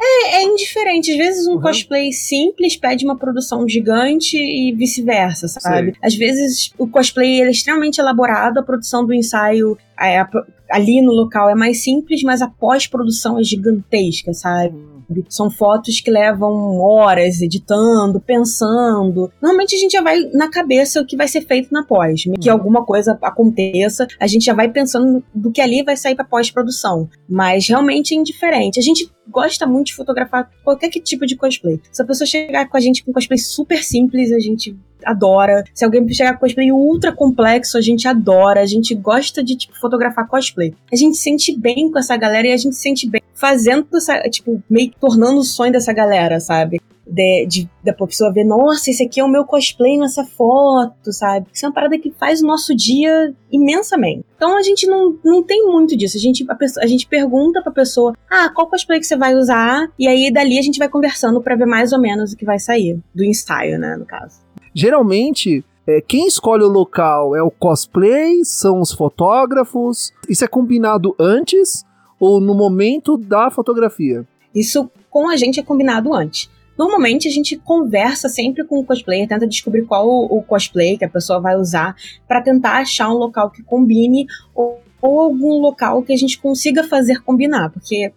[0.00, 1.10] É, é indiferente.
[1.10, 1.60] Às vezes um uhum.
[1.60, 5.94] cosplay simples pede uma produção gigante e vice-versa, sabe?
[6.02, 10.24] Às vezes o cosplay é extremamente elaborado, a produção do ensaio é,
[10.70, 14.76] ali no local é mais simples, mas a pós-produção é gigantesca, sabe?
[14.76, 15.24] Uhum.
[15.28, 19.30] São fotos que levam horas editando, pensando.
[19.40, 22.22] Normalmente a gente já vai na cabeça o que vai ser feito na pós.
[22.40, 22.56] Que uhum.
[22.56, 27.08] alguma coisa aconteça, a gente já vai pensando do que ali vai sair para pós-produção.
[27.28, 28.78] Mas realmente é indiferente.
[28.78, 31.80] A gente gosta muito de fotografar qualquer tipo de cosplay.
[31.92, 35.64] Se a pessoa chegar com a gente com cosplay super simples, a gente adora.
[35.74, 38.60] Se alguém chegar com cosplay ultra complexo, a gente adora.
[38.60, 40.74] A gente gosta de, tipo, fotografar cosplay.
[40.92, 43.86] A gente se sente bem com essa galera e a gente se sente bem fazendo,
[43.94, 46.80] essa, tipo, meio que tornando o sonho dessa galera, sabe?
[47.10, 51.46] De, de, da pessoa ver, nossa, esse aqui é o meu cosplay nessa foto, sabe?
[51.52, 54.24] Isso é uma parada que faz o nosso dia imensamente.
[54.36, 56.16] Então a gente não, não tem muito disso.
[56.16, 59.34] A gente, a, pessoa, a gente pergunta pra pessoa, ah, qual cosplay que você vai
[59.34, 59.90] usar?
[59.98, 62.58] E aí dali a gente vai conversando para ver mais ou menos o que vai
[62.58, 62.98] sair.
[63.14, 64.40] Do ensaio, né, no caso.
[64.74, 70.12] Geralmente, é, quem escolhe o local é o cosplay, são os fotógrafos.
[70.28, 71.84] Isso é combinado antes
[72.20, 74.26] ou no momento da fotografia?
[74.54, 76.50] Isso com a gente é combinado antes.
[76.78, 81.08] Normalmente a gente conversa sempre com o cosplayer, tenta descobrir qual o, cosplay que a
[81.08, 86.12] pessoa vai usar para tentar achar um local que combine ou, ou algum local que
[86.12, 88.12] a gente consiga fazer combinar, porque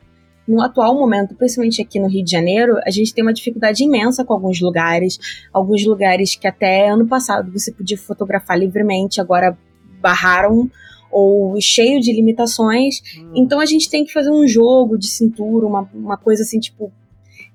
[0.48, 4.26] no atual momento, principalmente aqui no Rio de Janeiro, a gente tem uma dificuldade imensa
[4.26, 5.18] com alguns lugares.
[5.54, 9.58] Alguns lugares que até ano passado você podia fotografar livremente, agora
[10.02, 10.70] barraram
[11.12, 13.02] ou cheio de limitações.
[13.18, 13.32] Hum.
[13.36, 16.92] Então a gente tem que fazer um jogo de cintura, uma, uma coisa assim, tipo.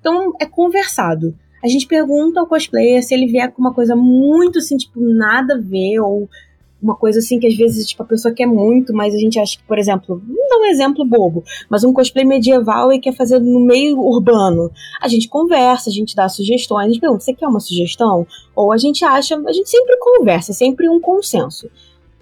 [0.07, 1.35] Então é conversado.
[1.61, 5.55] A gente pergunta ao cosplayer se ele vier com uma coisa muito assim, tipo, nada
[5.55, 6.29] a ver, ou
[6.81, 9.57] uma coisa assim que às vezes tipo, a pessoa quer muito, mas a gente acha
[9.57, 13.59] que, por exemplo, dar um exemplo bobo, mas um cosplay medieval e quer fazer no
[13.59, 14.71] meio urbano.
[15.01, 18.25] A gente conversa, a gente dá sugestões, a gente pergunta, você quer uma sugestão?
[18.55, 21.69] Ou a gente acha, a gente sempre conversa, sempre um consenso.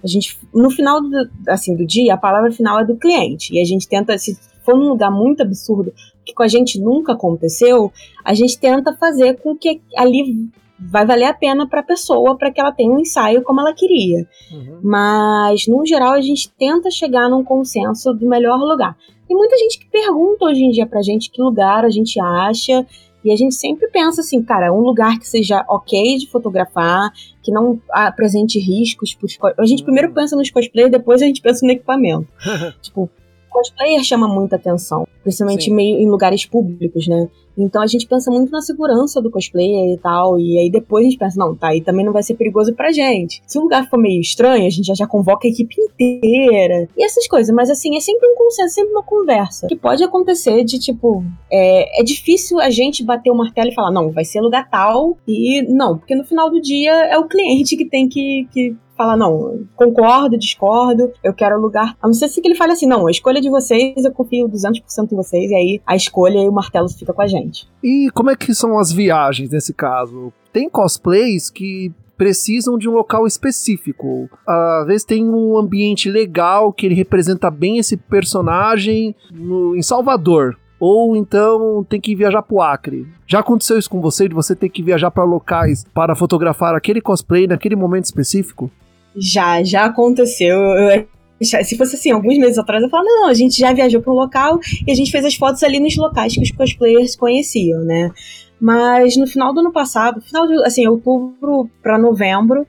[0.04, 3.54] A gente, no final do, assim, do dia, a palavra final é do cliente.
[3.54, 5.94] E a gente tenta, se for num lugar muito absurdo,
[6.36, 7.92] com a gente nunca aconteceu,
[8.24, 12.52] a gente tenta fazer com que ali vai valer a pena para a pessoa para
[12.52, 14.28] que ela tenha um ensaio como ela queria.
[14.52, 14.80] Uhum.
[14.84, 18.98] Mas, no geral, a gente tenta chegar num consenso do melhor lugar.
[19.28, 22.86] Tem muita gente que pergunta hoje em dia pra gente que lugar a gente acha.
[23.24, 27.52] E a gente sempre pensa assim, cara, um lugar que seja ok de fotografar, que
[27.52, 29.16] não apresente riscos.
[29.16, 29.36] Pros...
[29.58, 30.14] A gente primeiro uhum.
[30.14, 32.28] pensa nos cosplayers, depois a gente pensa no equipamento.
[32.84, 33.10] tipo,
[33.56, 37.30] cosplayer chama muita atenção, principalmente meio em lugares públicos, né?
[37.58, 41.10] Então a gente pensa muito na segurança do cosplayer e tal, e aí depois a
[41.10, 43.42] gente pensa, não, tá, aí também não vai ser perigoso pra gente.
[43.46, 46.88] Se o lugar for meio estranho, a gente já, já convoca a equipe inteira.
[46.98, 49.68] E essas coisas, mas assim, é sempre um consenso, sempre uma conversa.
[49.68, 53.92] Que pode acontecer de, tipo, é, é difícil a gente bater o martelo e falar,
[53.92, 57.76] não, vai ser lugar tal, e não, porque no final do dia é o cliente
[57.78, 61.96] que tem que, que fala, não, concordo, discordo, eu quero lugar.
[62.02, 65.12] A não ser se ele fale assim, não, a escolha de vocês, eu confio 200%
[65.12, 67.45] em vocês, e aí a escolha e o martelo fica com a gente.
[67.84, 70.32] E como é que são as viagens nesse caso?
[70.52, 74.30] Tem cosplays que precisam de um local específico.
[74.48, 80.58] Às vezes tem um ambiente legal que ele representa bem esse personagem no, em Salvador.
[80.80, 83.08] Ou então tem que viajar pro Acre.
[83.26, 87.02] Já aconteceu isso com você, de você ter que viajar para locais para fotografar aquele
[87.02, 88.70] cosplay naquele momento específico?
[89.16, 90.58] Já, já aconteceu.
[90.58, 91.08] Eu,
[91.42, 94.16] se fosse assim, alguns meses atrás, eu falava, não, a gente já viajou para um
[94.16, 98.12] local e a gente fez as fotos ali nos locais que os cosplayers conheciam, né?
[98.60, 102.66] Mas no final do ano passado, final de, assim, outubro para novembro,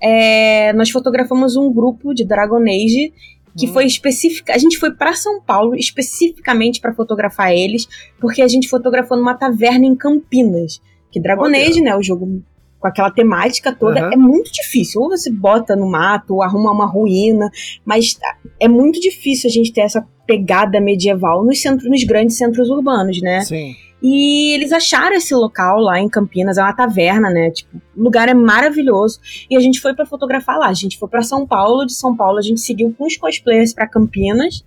[0.00, 3.12] é, nós fotografamos um grupo de Dragon Age
[3.56, 3.72] que hum.
[3.72, 4.54] foi específica.
[4.54, 7.88] A gente foi para São Paulo especificamente para fotografar eles,
[8.20, 10.80] porque a gente fotografou numa taverna em Campinas.
[11.10, 12.42] Que Dragon Age, né, o jogo
[12.80, 14.12] com aquela temática toda, uhum.
[14.12, 15.02] é muito difícil.
[15.02, 17.50] Ou você bota no mato, ou arruma uma ruína,
[17.84, 18.18] mas
[18.58, 23.20] é muito difícil a gente ter essa pegada medieval nos centros, nos grandes centros urbanos,
[23.20, 23.42] né?
[23.42, 23.76] Sim.
[24.02, 27.50] E eles acharam esse local lá em Campinas, é uma taverna, né?
[27.50, 29.20] Tipo, o lugar é maravilhoso.
[29.50, 30.68] E a gente foi para fotografar lá.
[30.68, 33.74] A gente foi para São Paulo, de São Paulo a gente seguiu com os cosplayers
[33.74, 34.64] para Campinas,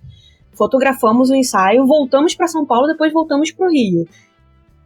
[0.52, 4.06] fotografamos o ensaio, voltamos para São Paulo, depois voltamos pro Rio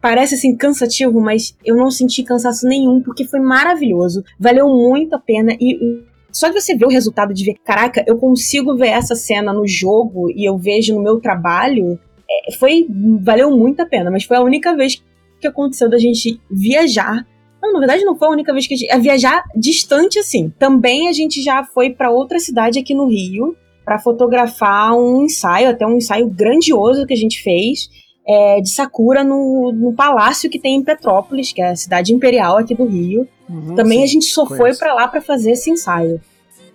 [0.01, 4.23] parece assim cansativo, mas eu não senti cansaço nenhum, porque foi maravilhoso.
[4.39, 8.17] Valeu muito a pena e, só de você ver o resultado de ver, caraca, eu
[8.17, 12.87] consigo ver essa cena no jogo e eu vejo no meu trabalho, é, foi
[13.21, 15.01] valeu muito a pena, mas foi a única vez
[15.39, 17.25] que aconteceu da gente viajar
[17.61, 18.91] Não, na verdade não foi a única vez que a gente.
[18.91, 20.49] É viajar distante assim.
[20.59, 25.69] Também a gente já foi para outra cidade aqui no Rio para fotografar um ensaio,
[25.69, 27.89] até um ensaio grandioso que a gente fez.
[28.27, 32.57] É, de Sakura no, no palácio que tem em Petrópolis, que é a cidade imperial
[32.57, 33.27] aqui do Rio.
[33.49, 34.57] Uhum, Também sim, a gente só conheço.
[34.57, 36.21] foi para lá para fazer esse ensaio.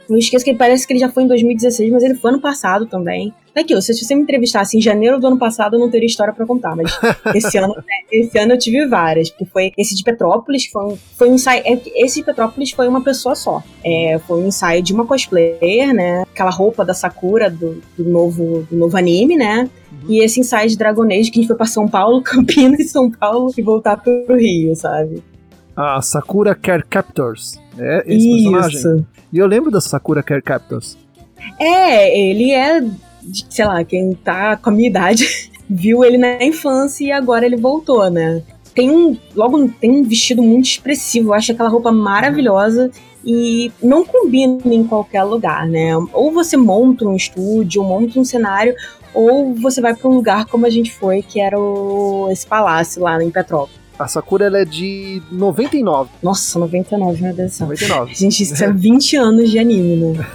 [0.09, 2.41] Não esqueça que ele parece que ele já foi em 2016, mas ele foi ano
[2.41, 3.33] passado também.
[3.55, 6.33] É aquilo, se você me entrevistasse em janeiro do ano passado, eu não teria história
[6.35, 6.91] para contar, mas
[7.37, 10.97] esse ano, né, esse ano eu tive várias, porque foi esse de Petrópolis, foi um,
[11.17, 13.63] foi um ensaio, é, esse de Petrópolis foi uma pessoa só.
[13.85, 18.67] É, foi um ensaio de uma cosplayer, né, aquela roupa da Sakura do, do novo,
[18.69, 19.99] do novo anime, né, uhum.
[20.09, 22.89] e esse ensaio de Dragon Age que a gente foi pra São Paulo, Campinas e
[22.89, 25.23] São Paulo, e voltar pro Rio, sabe?
[25.77, 27.61] A Sakura Care Captors.
[27.79, 28.53] É esse Isso.
[28.53, 29.07] personagem.
[29.33, 30.97] E eu lembro da Sakura Care Captors.
[31.59, 32.85] É, ele é,
[33.51, 37.57] sei lá, quem tá com a minha idade viu ele na infância e agora ele
[37.57, 38.43] voltou, né?
[38.75, 42.91] Tem um, logo tem um vestido muito expressivo, eu acho aquela roupa maravilhosa
[43.25, 45.97] e não combina em qualquer lugar, né?
[46.13, 48.75] Ou você monta um estúdio, monta um cenário,
[49.15, 53.03] ou você vai para um lugar como a gente foi, que era o, esse palácio
[53.03, 53.84] lá em Petrópolis.
[53.97, 56.11] A Sakura ela é de 99.
[56.21, 57.67] Nossa, 99, meu Deus do céu.
[57.69, 58.15] 99.
[58.19, 60.27] Gente, isso é 20 anos de anime, né?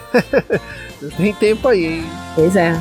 [1.17, 2.03] Tem tempo aí, hein?
[2.35, 2.73] Pois é.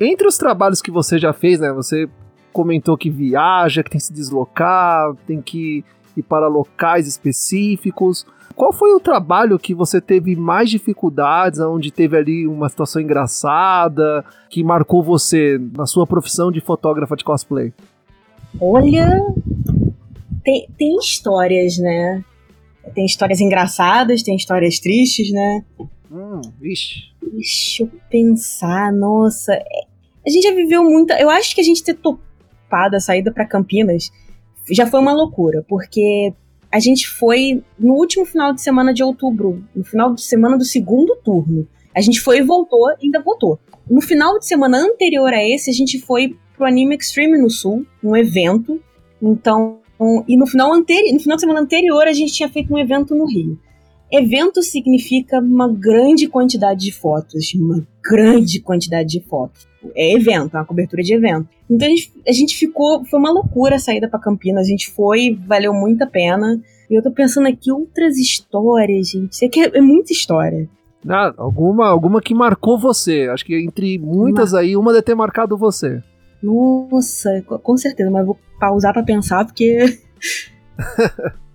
[0.00, 1.72] Entre os trabalhos que você já fez, né?
[1.72, 2.08] Você
[2.52, 5.84] comentou que viaja, que tem que se deslocar, tem que
[6.16, 8.26] ir para locais específicos.
[8.54, 14.24] Qual foi o trabalho que você teve mais dificuldades, onde teve ali uma situação engraçada,
[14.50, 17.72] que marcou você na sua profissão de fotógrafa de cosplay?
[18.60, 19.22] Olha,
[20.44, 22.24] tem, tem histórias, né?
[22.94, 25.64] Tem histórias engraçadas, tem histórias tristes, né?
[26.10, 27.10] Hum, vixe.
[27.32, 29.52] Deixa eu pensar, nossa.
[29.54, 29.64] É,
[30.26, 31.18] a gente já viveu muita.
[31.20, 34.10] Eu acho que a gente ter topado a saída para Campinas
[34.70, 36.32] já foi uma loucura, porque
[36.70, 40.64] a gente foi no último final de semana de outubro, no final de semana do
[40.64, 41.66] segundo turno.
[41.94, 43.58] A gente foi e voltou, ainda voltou.
[43.88, 47.84] No final de semana anterior a esse, a gente foi pro Anime Extreme no Sul,
[48.02, 48.80] um evento.
[49.20, 49.80] Então,
[50.28, 53.14] e no final, anteri no final de semana anterior, a gente tinha feito um evento
[53.14, 53.58] no Rio.
[54.12, 59.68] Evento significa uma grande quantidade de fotos, uma grande quantidade de fotos.
[59.94, 61.48] É evento, é uma cobertura de evento.
[61.70, 64.90] Então a gente, a gente ficou, foi uma loucura a saída para Campinas, a gente
[64.90, 66.60] foi, valeu muito a pena.
[66.90, 69.32] E eu tô pensando aqui outras histórias, gente.
[69.32, 70.68] Isso aqui é, é muita história.
[71.08, 73.28] Ah, alguma, alguma que marcou você.
[73.32, 76.02] Acho que entre muitas aí, uma deve ter marcado você.
[76.42, 79.98] Nossa, com certeza, mas vou pausar para pensar porque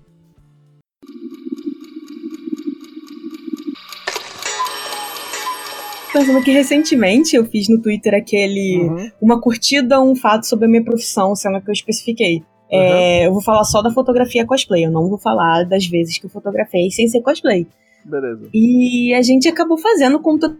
[6.15, 9.11] pensando que recentemente eu fiz no Twitter aquele uhum.
[9.21, 12.41] uma curtida, um fato sobre a minha profissão, sendo que eu especifiquei.
[12.71, 12.95] É, uhum.
[12.95, 16.25] É, eu vou falar só da fotografia cosplay, eu não vou falar das vezes que
[16.25, 17.67] eu fotografei sem ser cosplay.
[18.05, 18.49] Beleza.
[18.53, 20.57] E a gente acabou fazendo, contando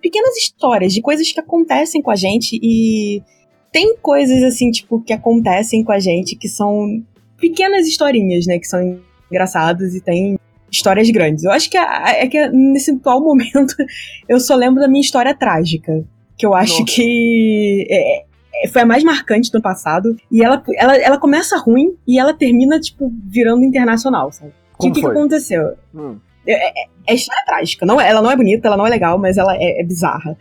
[0.00, 3.22] pequenas histórias de coisas que acontecem com a gente e
[3.70, 7.04] tem coisas assim, tipo, que acontecem com a gente que são
[7.36, 8.98] pequenas historinhas, né, que são
[9.30, 10.38] engraçadas e tem
[10.74, 11.44] histórias grandes.
[11.44, 13.74] Eu acho que é, é que nesse atual momento
[14.28, 16.04] eu só lembro da minha história trágica.
[16.36, 16.92] Que eu acho Nossa.
[16.92, 18.24] que é,
[18.64, 20.16] é, foi a mais marcante do passado.
[20.30, 24.52] E ela, ela, ela começa ruim e ela termina, tipo, virando internacional, sabe?
[24.78, 25.74] O que, que, aconteceu?
[25.94, 26.16] Hum.
[26.46, 27.86] É, é, é, história trágica.
[27.86, 30.36] Não, ela não é bonita, ela não é legal, mas ela é, é bizarra.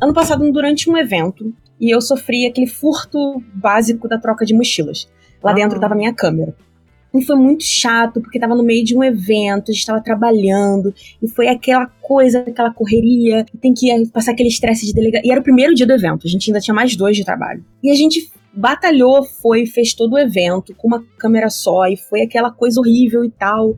[0.00, 5.08] Ano passado, durante um evento, e eu sofri aquele furto básico da troca de mochilas.
[5.42, 5.54] Lá ah.
[5.54, 6.54] dentro tava minha câmera.
[7.14, 10.94] E foi muito chato, porque tava no meio de um evento, a gente tava trabalhando,
[11.22, 15.22] e foi aquela coisa, aquela correria, tem que passar aquele estresse de delegar.
[15.24, 17.64] E era o primeiro dia do evento, a gente ainda tinha mais dois de trabalho.
[17.82, 22.22] E a gente batalhou, foi, fez todo o evento com uma câmera só, e foi
[22.22, 23.74] aquela coisa horrível e tal.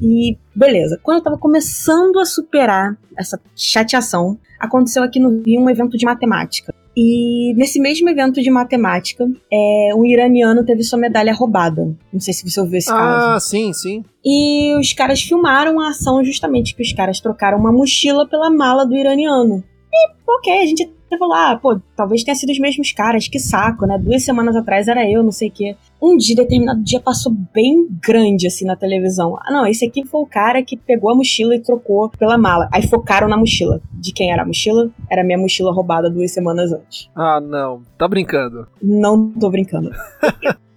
[0.00, 5.70] E beleza, quando eu tava começando a superar essa chateação, aconteceu aqui no Rio um
[5.70, 6.74] evento de matemática.
[7.00, 11.96] E nesse mesmo evento de matemática, é, um iraniano teve sua medalha roubada.
[12.12, 13.26] Não sei se você ouviu esse ah, caso.
[13.28, 14.04] Ah, sim, sim.
[14.24, 18.84] E os caras filmaram a ação justamente que os caras trocaram uma mochila pela mala
[18.84, 19.62] do iraniano.
[19.92, 23.38] E, ok, a gente até falou, ah, pô, talvez tenha sido os mesmos caras, que
[23.38, 23.98] saco, né?
[23.98, 27.88] Duas semanas atrás era eu, não sei o quê um dia, determinado dia, passou bem
[28.00, 29.36] grande assim na televisão.
[29.40, 32.68] Ah, não, esse aqui foi o cara que pegou a mochila e trocou pela mala.
[32.72, 33.80] Aí focaram na mochila.
[33.92, 34.90] De quem era a mochila?
[35.10, 37.10] Era minha mochila roubada duas semanas antes.
[37.14, 37.82] Ah, não.
[37.96, 38.66] Tá brincando?
[38.80, 39.90] Não tô brincando.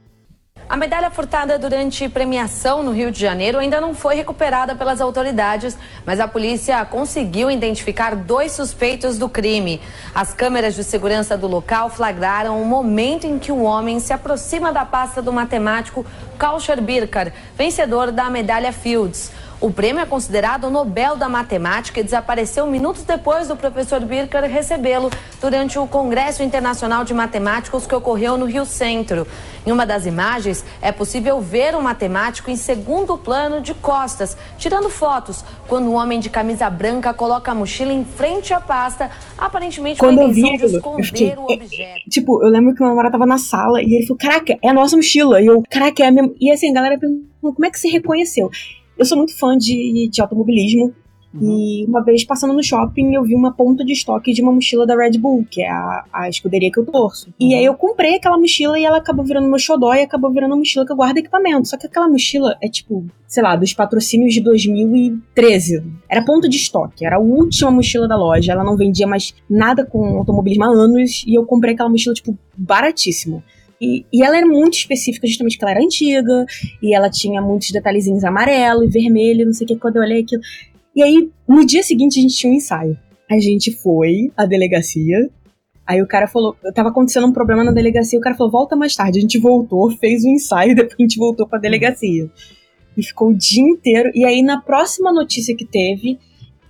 [0.72, 5.78] A medalha furtada durante premiação no Rio de Janeiro ainda não foi recuperada pelas autoridades,
[6.06, 9.82] mas a polícia conseguiu identificar dois suspeitos do crime.
[10.16, 14.72] As câmeras de segurança do local flagraram o momento em que um homem se aproxima
[14.72, 16.06] da pasta do matemático
[16.38, 19.30] Kauscher Birkar, vencedor da medalha Fields.
[19.62, 24.44] O prêmio é considerado o Nobel da Matemática e desapareceu minutos depois do professor Birker
[24.46, 29.28] recebê-lo durante o Congresso Internacional de Matemáticos que ocorreu no Rio Centro.
[29.64, 34.90] Em uma das imagens, é possível ver o matemático em segundo plano de costas, tirando
[34.90, 40.00] fotos, quando um homem de camisa branca coloca a mochila em frente à pasta, aparentemente
[40.00, 42.10] quando com a intenção de esconder fiquei, o objeto.
[42.10, 44.74] Tipo, eu lembro que meu namorado tava na sala e ele falou, caraca, é a
[44.74, 45.40] nossa mochila.
[45.40, 46.32] E eu, caraca, é a minha...
[46.40, 48.50] E assim, a galera perguntou, como é que você reconheceu?
[49.02, 50.94] Eu sou muito fã de, de automobilismo.
[51.34, 51.58] Uhum.
[51.58, 54.86] E uma vez passando no shopping, eu vi uma ponta de estoque de uma mochila
[54.86, 57.28] da Red Bull, que é a, a escuderia que eu torço.
[57.28, 57.50] Uhum.
[57.50, 60.54] E aí eu comprei aquela mochila e ela acabou virando meu xodó e acabou virando
[60.54, 61.68] a mochila que eu guardo equipamento.
[61.68, 65.84] Só que aquela mochila é tipo, sei lá, dos patrocínios de 2013.
[66.08, 68.52] Era ponta de estoque, era a última mochila da loja.
[68.52, 72.38] Ela não vendia mais nada com automobilismo há anos e eu comprei aquela mochila, tipo,
[72.56, 73.42] baratíssimo.
[73.82, 76.46] E, e, ela era muito específica, justamente porque ela era antiga,
[76.84, 80.22] e ela tinha muitos detalhezinhos amarelo e vermelho, não sei o que, quando eu olhei
[80.22, 80.42] aquilo.
[80.96, 82.96] E aí, no dia seguinte, a gente tinha um ensaio.
[83.30, 85.30] A gente foi à delegacia,
[85.88, 88.96] aí o cara falou, tava acontecendo um problema na delegacia, o cara falou, volta mais
[88.96, 89.18] tarde.
[89.18, 92.30] A gente voltou, fez o ensaio, depois a gente voltou pra delegacia.
[92.96, 94.12] E ficou o dia inteiro.
[94.14, 96.20] E aí, na próxima notícia que teve,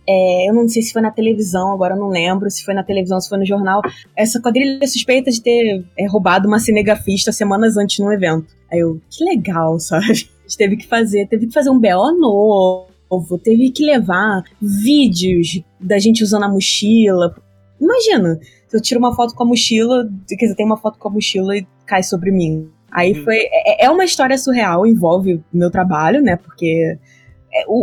[0.08, 2.84] é, eu não sei se foi na televisão, agora eu não lembro se foi na
[2.84, 3.82] televisão, se foi no jornal.
[4.16, 8.48] Essa quadrilha é suspeita de ter é, roubado uma cinegrafista semanas antes num evento.
[8.72, 10.06] Aí eu, que legal, sabe?
[10.12, 15.62] A gente teve que fazer, teve que fazer um BO novo, teve que levar vídeos
[15.80, 17.36] da gente usando a mochila.
[17.80, 21.08] Imagina, se eu tiro uma foto com a mochila, quer dizer, tem uma foto com
[21.08, 22.70] a mochila e cai sobre mim.
[22.92, 23.24] Aí uhum.
[23.24, 23.38] foi.
[23.52, 26.36] É, é uma história surreal, envolve o meu trabalho, né?
[26.36, 26.98] Porque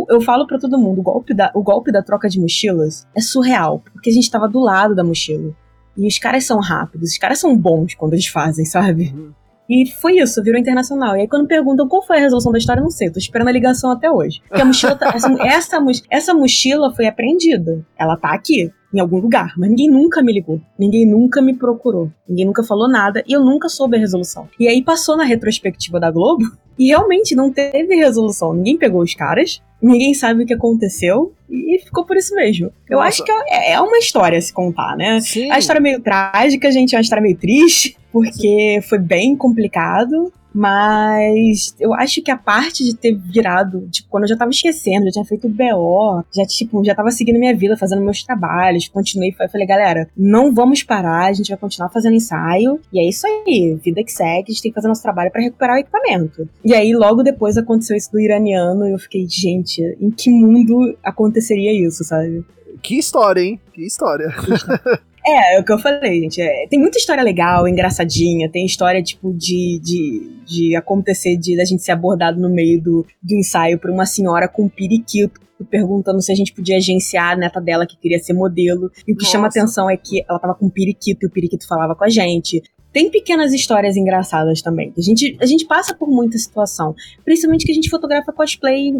[0.09, 3.21] eu falo para todo mundo, o golpe, da, o golpe da troca de mochilas é
[3.21, 5.53] surreal, porque a gente tava do lado da mochila.
[5.97, 9.13] E os caras são rápidos, os caras são bons quando eles fazem, sabe?
[9.13, 9.31] Uhum.
[9.69, 11.15] E foi isso, virou internacional.
[11.15, 13.49] E aí, quando perguntam qual foi a resolução da história, eu não sei, tô esperando
[13.49, 14.41] a ligação até hoje.
[14.47, 15.77] Porque a mochila tá, essa, essa,
[16.09, 17.85] essa mochila foi apreendida.
[17.95, 22.11] Ela tá aqui em algum lugar, mas ninguém nunca me ligou, ninguém nunca me procurou,
[22.27, 24.49] ninguém nunca falou nada e eu nunca soube a resolução.
[24.59, 26.43] E aí passou na retrospectiva da Globo
[26.77, 28.53] e realmente não teve resolução.
[28.53, 32.71] Ninguém pegou os caras, ninguém sabe o que aconteceu e ficou por isso mesmo.
[32.89, 33.09] Eu Nossa.
[33.09, 35.19] acho que é, é uma história a se contar, né?
[35.21, 35.51] Sim.
[35.51, 38.87] A história é meio trágica, gente, é uma história meio triste, porque Sim.
[38.87, 40.31] foi bem complicado.
[40.53, 45.05] Mas eu acho que a parte de ter virado, tipo, quando eu já tava esquecendo,
[45.05, 48.87] já tinha feito o BO, já, tipo, já tava seguindo minha vida, fazendo meus trabalhos,
[48.87, 53.25] continuei, falei, galera, não vamos parar, a gente vai continuar fazendo ensaio, e é isso
[53.27, 56.49] aí, vida que segue, a gente tem que fazer nosso trabalho para recuperar o equipamento.
[56.63, 60.97] E aí, logo depois aconteceu isso do iraniano, e eu fiquei, gente, em que mundo
[61.03, 62.43] aconteceria isso, sabe?
[62.81, 63.59] Que história, hein?
[63.73, 64.33] Que história.
[65.35, 66.41] É, é o que eu falei, gente.
[66.41, 68.49] É, tem muita história legal, engraçadinha.
[68.49, 73.05] Tem história, tipo, de, de, de acontecer, de a gente ser abordado no meio do,
[73.21, 77.59] do ensaio por uma senhora com periquito perguntando se a gente podia agenciar a neta
[77.59, 78.89] dela que queria ser modelo.
[79.07, 79.31] E o que Nossa.
[79.31, 82.09] chama atenção é que ela tava com um periquito e o periquito falava com a
[82.09, 82.63] gente.
[82.93, 84.93] Tem pequenas histórias engraçadas também.
[84.97, 86.95] A gente, a gente passa por muita situação.
[87.23, 88.93] Principalmente que a gente fotografa cosplay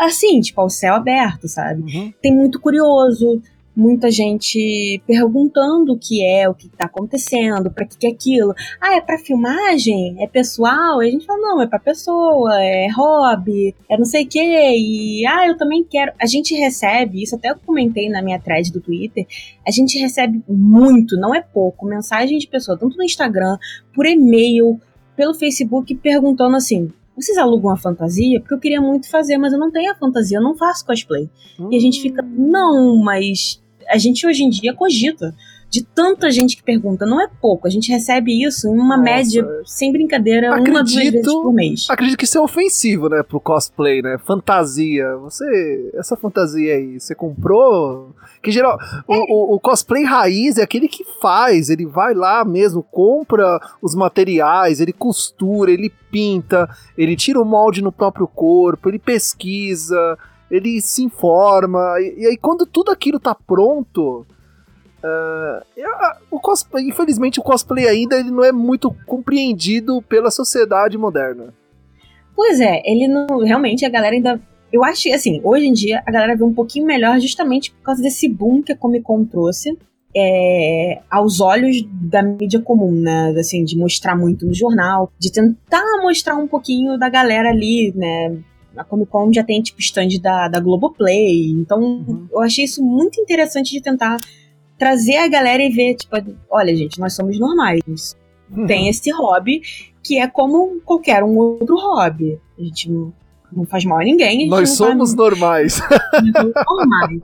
[0.00, 1.82] assim, tipo, ao céu aberto, sabe?
[1.82, 2.12] Uhum.
[2.20, 3.42] Tem muito curioso,
[3.74, 8.54] muita gente perguntando o que é, o que tá acontecendo, para que, que é aquilo.
[8.80, 10.16] Ah, é para filmagem?
[10.22, 11.02] É pessoal?
[11.02, 14.74] E a gente fala, não, é para pessoa, é hobby, é não sei o quê.
[14.76, 16.12] E ah, eu também quero.
[16.20, 19.26] A gente recebe, isso até eu comentei na minha thread do Twitter,
[19.66, 23.56] a gente recebe muito, não é pouco, mensagem de pessoa, tanto no Instagram,
[23.94, 24.80] por e-mail,
[25.16, 28.40] pelo Facebook, perguntando assim: vocês alugam a fantasia?
[28.40, 31.28] Porque eu queria muito fazer, mas eu não tenho a fantasia, eu não faço cosplay.
[31.58, 31.68] Hum.
[31.70, 35.34] E a gente fica, não, mas a gente hoje em dia cogita
[35.72, 37.06] de tanta gente que pergunta.
[37.06, 37.66] Não é pouco.
[37.66, 39.02] A gente recebe isso em uma Nossa.
[39.02, 41.86] média, sem brincadeira, acredito, uma, duas vezes por mês.
[41.88, 44.18] Acredito que isso é ofensivo, né, pro cosplay, né?
[44.18, 45.16] Fantasia.
[45.16, 45.90] Você.
[45.94, 48.14] Essa fantasia aí, você comprou.
[48.42, 48.78] Que geral.
[48.78, 49.02] É.
[49.08, 51.70] O, o, o, cosplay raiz é aquele que faz.
[51.70, 56.68] Ele vai lá mesmo, compra os materiais, ele costura, ele pinta,
[56.98, 60.18] ele tira o molde no próprio corpo, ele pesquisa
[60.50, 64.26] ele se informa, e, e aí quando tudo aquilo tá pronto,
[65.04, 65.64] uh,
[66.30, 71.52] o cosplay, infelizmente o cosplay ainda ele não é muito compreendido pela sociedade moderna.
[72.34, 73.38] Pois é, ele não.
[73.38, 74.40] Realmente a galera ainda.
[74.72, 77.82] Eu acho que, assim, hoje em dia a galera vê um pouquinho melhor justamente por
[77.82, 79.76] causa desse boom que a Comic Con trouxe.
[80.14, 83.34] é, aos olhos da mídia comum, né?
[83.38, 88.36] Assim, de mostrar muito no jornal, de tentar mostrar um pouquinho da galera ali, né?
[88.76, 91.50] A Comic Con já tem, tipo, stand da, da Globoplay.
[91.50, 92.26] Então, uhum.
[92.30, 94.18] eu achei isso muito interessante de tentar
[94.78, 96.16] trazer a galera e ver, tipo,
[96.50, 98.16] olha, gente, nós somos normais.
[98.50, 98.66] Uhum.
[98.66, 99.62] Tem esse hobby
[100.02, 102.38] que é como qualquer um outro hobby.
[102.58, 104.46] A gente não faz mal a ninguém.
[104.46, 105.80] A nós somos normais.
[105.80, 107.20] Nós somos normais.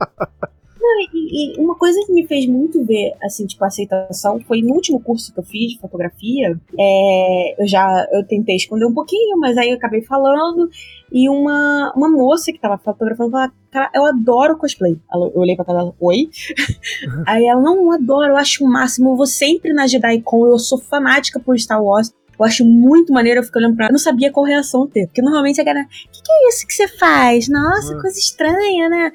[1.13, 4.99] E, e, uma coisa que me fez muito ver, assim, tipo, aceitação foi no último
[4.99, 6.57] curso que eu fiz de fotografia.
[6.77, 10.69] É, eu já eu tentei esconder um pouquinho, mas aí eu acabei falando.
[11.11, 14.99] E uma, uma moça que tava fotografando falou: Cara, eu adoro cosplay.
[15.13, 16.29] Eu olhei pra cara dela, oi?
[17.25, 19.11] aí ela, não, eu adoro, eu acho o máximo.
[19.11, 22.13] Eu vou sempre na JediCon, eu sou fanática por Star Wars.
[22.39, 23.91] Eu acho muito maneiro, eu fico olhando pra ela.
[23.91, 25.07] Eu não sabia qual reação ter.
[25.07, 27.49] Porque normalmente a galera, o que, que é isso que você faz?
[27.49, 28.01] Nossa, uhum.
[28.01, 29.11] coisa estranha, né?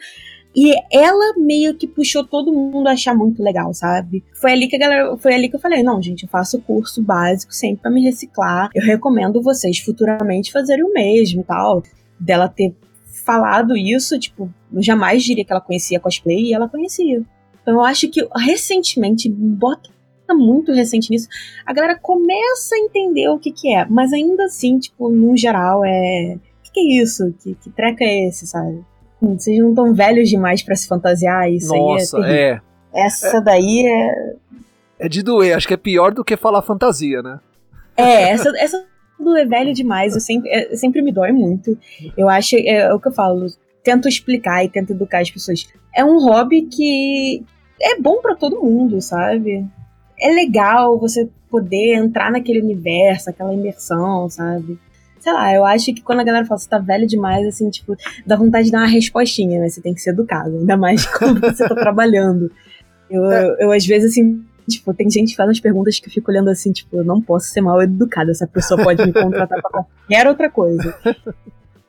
[0.54, 4.22] E ela meio que puxou todo mundo a achar muito legal, sabe?
[4.40, 7.02] Foi ali que a galera, foi ali que eu falei, não, gente, eu faço curso
[7.02, 8.70] básico sempre para me reciclar.
[8.72, 11.82] Eu recomendo vocês futuramente fazerem o mesmo e tal.
[12.20, 12.72] Dela ter
[13.24, 17.22] falado isso, tipo, eu jamais diria que ela conhecia cosplay e ela conhecia.
[17.60, 19.90] Então eu acho que recentemente, bota
[20.30, 21.28] muito recente nisso,
[21.66, 25.84] a galera começa a entender o que que é, mas ainda assim, tipo, no geral,
[25.84, 26.36] é.
[26.36, 27.34] O que, que é isso?
[27.42, 28.84] Que, que treca é esse, sabe?
[29.32, 32.60] Vocês não estão velhos demais para se fantasiar, isso Nossa, aí é, é.
[33.06, 34.34] Essa é, daí é.
[34.98, 37.40] É de doer, acho que é pior do que falar fantasia, né?
[37.96, 38.84] É, essa, essa
[39.18, 41.78] do é velho demais, eu sempre, é, sempre me dói muito.
[42.16, 43.46] Eu acho, é, é o que eu falo,
[43.82, 45.66] tento explicar e tento educar as pessoas.
[45.94, 47.44] É um hobby que
[47.80, 49.66] é bom para todo mundo, sabe?
[50.20, 54.78] É legal você poder entrar naquele universo, aquela imersão, sabe?
[55.24, 57.96] Sei lá, eu acho que quando a galera fala você tá velho demais, assim, tipo,
[58.26, 59.70] dá vontade de dar uma respostinha, né?
[59.70, 62.52] Você tem que ser educado, ainda mais quando você tá trabalhando.
[63.08, 63.44] Eu, é.
[63.44, 66.30] eu, eu, às vezes, assim, tipo, tem gente que faz umas perguntas que eu fico
[66.30, 69.70] olhando assim, tipo, eu não posso ser mal educada, essa pessoa pode me contratar pra
[69.70, 70.94] qualquer outra coisa.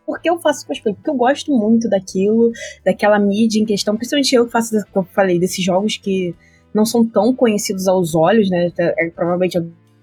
[0.05, 0.93] Por que eu faço cosplay?
[0.93, 2.53] Porque eu gosto muito daquilo,
[2.85, 6.33] daquela mídia em questão, principalmente eu que faço, como eu falei, desses jogos que
[6.73, 8.71] não são tão conhecidos aos olhos, né?
[8.77, 9.57] É, provavelmente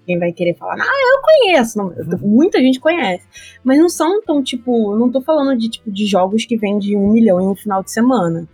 [0.05, 1.77] quem vai querer falar, ah, eu conheço.
[1.77, 3.25] Não, muita gente conhece.
[3.63, 7.11] Mas não são tão, tipo, não tô falando de tipo de jogos que vendem um
[7.11, 8.47] milhão em um final de semana.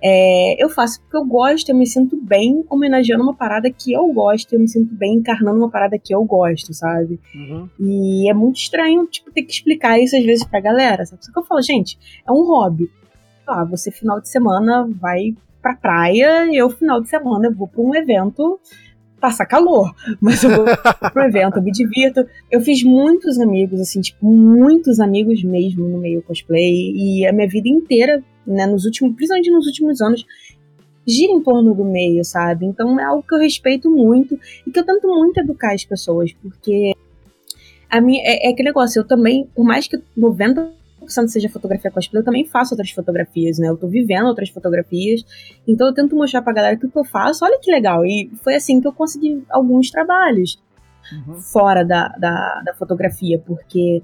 [0.00, 4.06] É, eu faço porque eu gosto, eu me sinto bem homenageando uma parada que eu
[4.12, 7.18] gosto, eu me sinto bem encarnando uma parada que eu gosto, sabe?
[7.34, 7.68] Uhum.
[7.80, 11.24] E é muito estranho, tipo, ter que explicar isso às vezes pra galera, sabe?
[11.24, 12.88] Só que eu falo, gente, é um hobby.
[13.46, 17.66] Ah, você final de semana vai pra praia, e eu final de semana eu vou
[17.66, 18.60] pra um evento
[19.20, 20.64] passa calor, mas eu vou
[21.12, 22.26] pro evento, eu me divirto.
[22.50, 27.48] Eu fiz muitos amigos, assim, tipo, muitos amigos mesmo no meio cosplay, e a minha
[27.48, 30.24] vida inteira, né, nos últimos, principalmente nos últimos anos,
[31.06, 32.66] gira em torno do meio, sabe?
[32.66, 36.32] Então é algo que eu respeito muito e que eu tento muito educar as pessoas,
[36.34, 36.92] porque
[37.90, 40.77] a minha, é, é aquele negócio, eu também, por mais que 90
[41.08, 43.68] 100% seja fotografia cosplay, eu também faço outras fotografias, né?
[43.68, 45.24] Eu tô vivendo outras fotografias.
[45.66, 48.04] Então eu tento mostrar pra galera que o que eu faço, olha que legal.
[48.04, 50.58] E foi assim que eu consegui alguns trabalhos
[51.12, 51.40] uhum.
[51.40, 54.02] fora da, da, da, fotografia, porque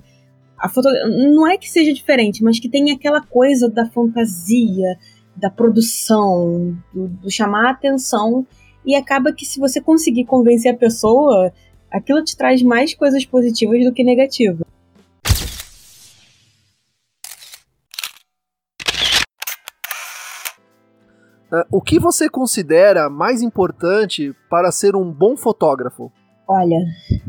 [0.58, 0.88] a foto
[1.34, 4.98] não é que seja diferente, mas que tem aquela coisa da fantasia,
[5.36, 8.46] da produção, do, do chamar a atenção.
[8.84, 11.52] E acaba que se você conseguir convencer a pessoa,
[11.90, 14.63] aquilo te traz mais coisas positivas do que negativas.
[21.70, 26.10] O que você considera mais importante para ser um bom fotógrafo?
[26.46, 26.78] Olha,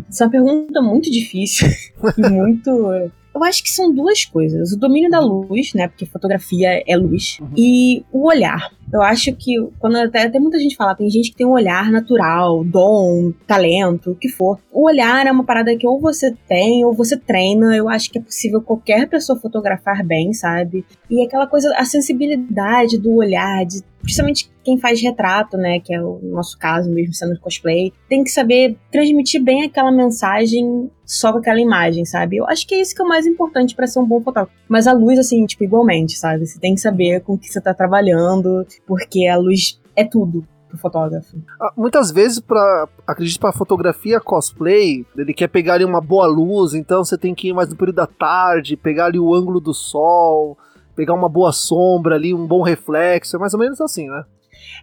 [0.10, 1.68] essa é uma pergunta muito difícil
[2.18, 4.72] e muito eu acho que são duas coisas.
[4.72, 5.90] O domínio da luz, né?
[5.90, 7.38] Porque fotografia é luz.
[7.42, 7.50] Uhum.
[7.58, 8.72] E o olhar.
[8.94, 11.92] Eu acho que quando até, até muita gente fala, tem gente que tem um olhar
[11.92, 14.58] natural, dom, talento, o que for.
[14.72, 17.76] O olhar é uma parada que ou você tem ou você treina.
[17.76, 20.86] Eu acho que é possível qualquer pessoa fotografar bem, sabe?
[21.10, 26.02] E aquela coisa, a sensibilidade do olhar, de principalmente quem faz retrato, né, que é
[26.02, 31.40] o nosso caso mesmo sendo cosplay, tem que saber transmitir bem aquela mensagem só com
[31.40, 32.38] aquela imagem, sabe?
[32.38, 34.56] Eu acho que é isso que é o mais importante para ser um bom fotógrafo.
[34.68, 36.46] Mas a luz, assim, tipo, igualmente, sabe?
[36.46, 40.46] Você tem que saber com o que você tá trabalhando, porque a luz é tudo
[40.78, 41.38] fotógrafo.
[41.62, 46.74] Ah, muitas vezes, para acredito para fotografia cosplay, ele quer pegar ali uma boa luz,
[46.74, 49.74] então você tem que ir mais no período da tarde, pegar ali o ângulo do
[49.74, 50.58] sol,
[50.96, 54.24] pegar uma boa sombra ali, um bom reflexo, é mais ou menos assim, né?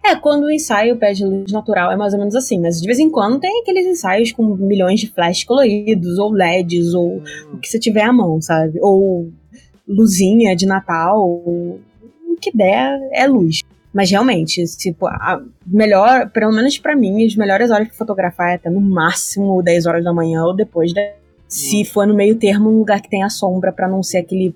[0.05, 2.99] É, quando o ensaio pede luz natural é mais ou menos assim, mas de vez
[2.99, 7.23] em quando tem aqueles ensaios com milhões de flashes coloridos, ou LEDs, ou hum.
[7.53, 8.79] o que você tiver à mão, sabe?
[8.81, 9.31] Ou
[9.87, 11.79] luzinha de Natal, ou
[12.27, 13.61] o que der é luz.
[13.93, 18.55] Mas realmente, tipo, a melhor, pelo menos para mim, as melhores horas pra fotografar é
[18.55, 21.01] até no máximo 10 horas da manhã ou depois da.
[21.47, 21.85] Se hum.
[21.85, 24.55] for no meio termo, um lugar que tenha sombra para não ser aquele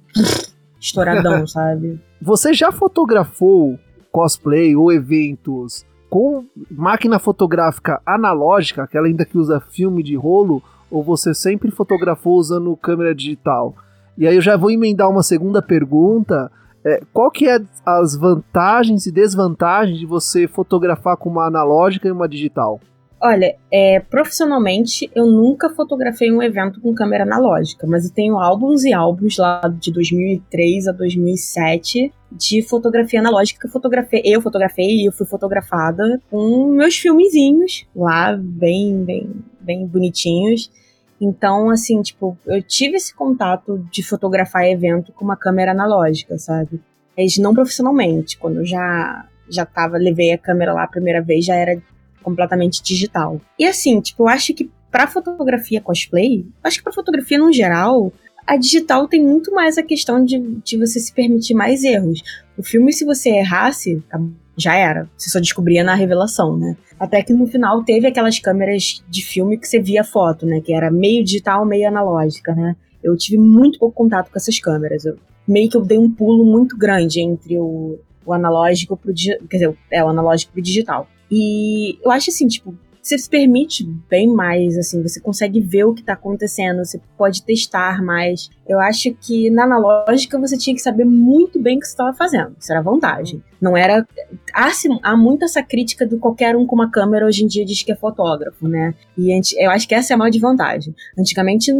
[0.79, 1.99] estouradão, sabe?
[2.21, 3.79] Você já fotografou
[4.11, 11.03] cosplay ou eventos com máquina fotográfica analógica, aquela ainda que usa filme de rolo, ou
[11.03, 13.75] você sempre fotografou usando câmera digital?
[14.17, 16.51] E aí eu já vou emendar uma segunda pergunta.
[16.83, 22.11] É, qual que é as vantagens e desvantagens de você fotografar com uma analógica e
[22.11, 22.79] uma digital?
[23.19, 28.83] Olha, é, profissionalmente eu nunca fotografei um evento com câmera analógica, mas eu tenho álbuns
[28.83, 34.85] e álbuns lá de 2003 a 2007 de fotografia analógica que eu fotografei, eu fotografei
[34.85, 40.71] e eu fui fotografada com meus filmezinhos lá bem, bem, bem bonitinhos.
[41.19, 46.79] Então, assim, tipo, eu tive esse contato de fotografar evento com uma câmera analógica, sabe?
[47.17, 48.37] Mas não profissionalmente.
[48.37, 51.81] Quando eu já já tava, levei a câmera lá a primeira vez, já era
[52.27, 53.39] completamente digital.
[53.57, 58.11] E assim, tipo, eu acho que para fotografia cosplay, acho que para fotografia no geral,
[58.45, 62.21] a digital tem muito mais a questão de, de você se permitir mais erros.
[62.57, 64.19] O filme, se você errasse, tá,
[64.57, 65.09] já era.
[65.15, 66.75] Você só descobria na revelação, né?
[66.99, 70.59] Até que no final teve aquelas câmeras de filme que você via foto, né?
[70.59, 72.75] Que era meio digital, meio analógica, né?
[73.01, 75.05] Eu tive muito pouco contato com essas câmeras.
[75.05, 75.17] Eu,
[75.47, 79.77] meio que eu dei um pulo muito grande entre o, o analógico pro quer dizer,
[79.89, 81.07] é o analógico pro digital.
[81.31, 85.93] E eu acho assim, tipo, você se permite bem mais, assim, você consegue ver o
[85.93, 88.49] que está acontecendo, você pode testar mais.
[88.67, 92.13] Eu acho que na analógica você tinha que saber muito bem o que você estava
[92.13, 92.55] fazendo.
[92.59, 93.41] Isso era vantagem.
[93.61, 94.05] Não era.
[94.53, 94.69] Há,
[95.03, 97.91] há muito essa crítica do qualquer um com uma câmera hoje em dia diz que
[97.91, 98.93] é fotógrafo, né?
[99.17, 100.93] E eu acho que essa é a maior desvantagem.
[101.17, 101.73] Antigamente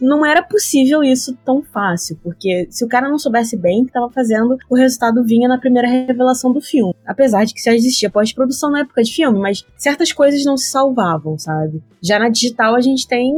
[0.00, 3.90] não era possível isso tão fácil, porque se o cara não soubesse bem o que
[3.90, 6.94] estava fazendo, o resultado vinha na primeira revelação do filme.
[7.06, 10.70] Apesar de que já existia pós-produção na época de filme, mas certas coisas não se
[10.70, 11.82] salvavam, sabe?
[12.02, 13.32] Já na digital a gente tem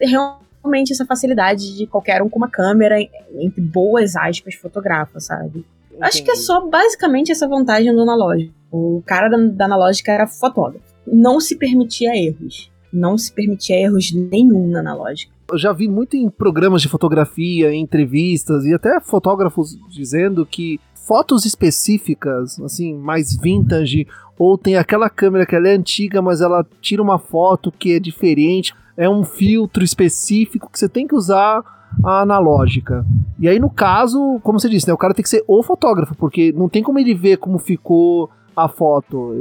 [0.00, 0.45] realmente
[0.92, 2.96] essa facilidade de qualquer um com uma câmera,
[3.38, 5.64] entre boas aspas, fotografa, sabe?
[5.90, 6.00] Entendi.
[6.00, 8.54] Acho que é só basicamente essa vantagem do analógico.
[8.70, 10.84] O cara da, da analógica era fotógrafo.
[11.06, 12.70] Não se permitia erros.
[12.92, 15.32] Não se permitia erros nenhum na analógica.
[15.50, 20.80] Eu já vi muito em programas de fotografia, em entrevistas e até fotógrafos dizendo que
[21.06, 26.66] fotos específicas, assim, mais vintage, ou tem aquela câmera que ela é antiga, mas ela
[26.80, 31.62] tira uma foto que é diferente, é um filtro específico que você tem que usar
[32.04, 33.04] a analógica.
[33.38, 36.14] E aí, no caso, como você disse, né, o cara tem que ser o fotógrafo,
[36.16, 39.34] porque não tem como ele ver como ficou a foto.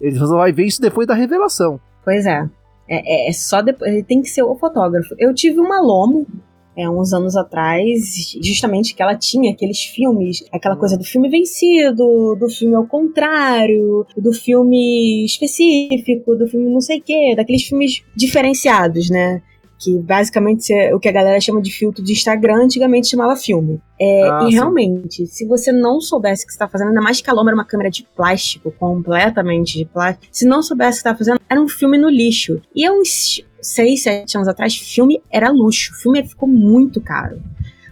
[0.00, 1.80] Ele só vai ver isso depois da revelação.
[2.04, 2.48] Pois é.
[2.88, 3.92] É, é, é só depois.
[3.92, 5.14] Ele tem que ser o fotógrafo.
[5.18, 6.26] Eu tive uma Lomo
[6.76, 12.36] é, uns anos atrás, justamente que ela tinha aqueles filmes, aquela coisa do filme vencido,
[12.38, 18.02] do filme ao contrário, do filme específico, do filme não sei o quê, daqueles filmes
[18.14, 19.42] diferenciados, né?
[19.78, 23.80] que basicamente é o que a galera chama de filtro de Instagram, antigamente chamava filme.
[24.00, 24.54] É, ah, e sim.
[24.54, 27.50] realmente, se você não soubesse o que você está fazendo, ainda mais que a Loma
[27.50, 31.40] era uma câmera de plástico, completamente de plástico, se não soubesse o que estava fazendo,
[31.48, 32.60] era um filme no lixo.
[32.74, 37.40] E há uns 6, 7 anos atrás, filme era luxo, filme ficou muito caro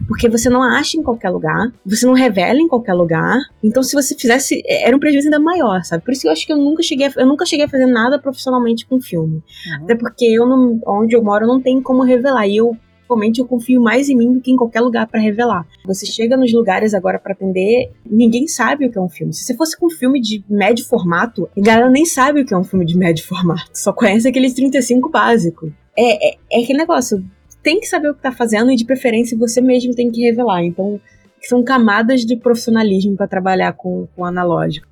[0.07, 3.39] porque você não acha em qualquer lugar, você não revela em qualquer lugar.
[3.63, 6.03] Então, se você fizesse, é, era um prejuízo ainda maior, sabe?
[6.03, 7.85] Por isso que eu acho que eu nunca cheguei a, eu nunca cheguei a fazer
[7.85, 9.35] nada profissionalmente com filme.
[9.67, 9.83] Uhum.
[9.83, 12.47] Até porque eu não, onde eu moro não tem como revelar.
[12.47, 12.77] E eu
[13.07, 15.65] Realmente eu confio mais em mim do que em qualquer lugar para revelar.
[15.85, 19.33] Você chega nos lugares agora para atender, ninguém sabe o que é um filme.
[19.33, 22.53] Se você fosse com um filme de médio formato, a galera nem sabe o que
[22.53, 23.69] é um filme de médio formato.
[23.73, 25.71] Só conhece aqueles 35 básicos.
[25.97, 27.23] É, é, é aquele negócio
[27.63, 30.63] tem que saber o que tá fazendo e de preferência você mesmo tem que revelar.
[30.63, 31.01] Então,
[31.41, 34.87] são camadas de profissionalismo para trabalhar com, com analógico.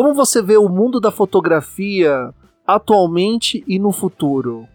[0.00, 2.32] Como você vê o mundo da fotografia
[2.66, 4.66] atualmente e no futuro?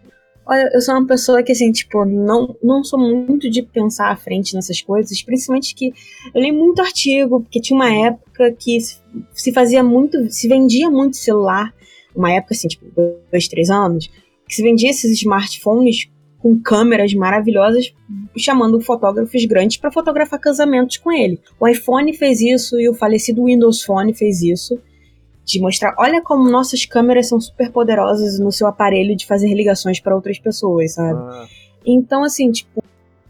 [0.46, 4.16] Olha, eu sou uma pessoa que, assim, tipo, não, não sou muito de pensar à
[4.16, 5.92] frente nessas coisas, principalmente que
[6.32, 11.18] eu li muito artigo, porque tinha uma época que se fazia muito, se vendia muito
[11.18, 11.74] celular,
[12.16, 12.86] uma época, assim, tipo,
[13.32, 14.08] dois, três anos,
[14.48, 16.08] que se vendia esses smartphones
[16.38, 17.92] com câmeras maravilhosas,
[18.38, 21.40] chamando fotógrafos grandes para fotografar casamentos com ele.
[21.60, 24.80] O iPhone fez isso e o falecido Windows Phone fez isso
[25.46, 30.00] de mostrar, olha como nossas câmeras são super poderosas no seu aparelho de fazer ligações
[30.00, 31.20] para outras pessoas, sabe?
[31.20, 31.46] Ah.
[31.86, 32.84] Então, assim, tipo,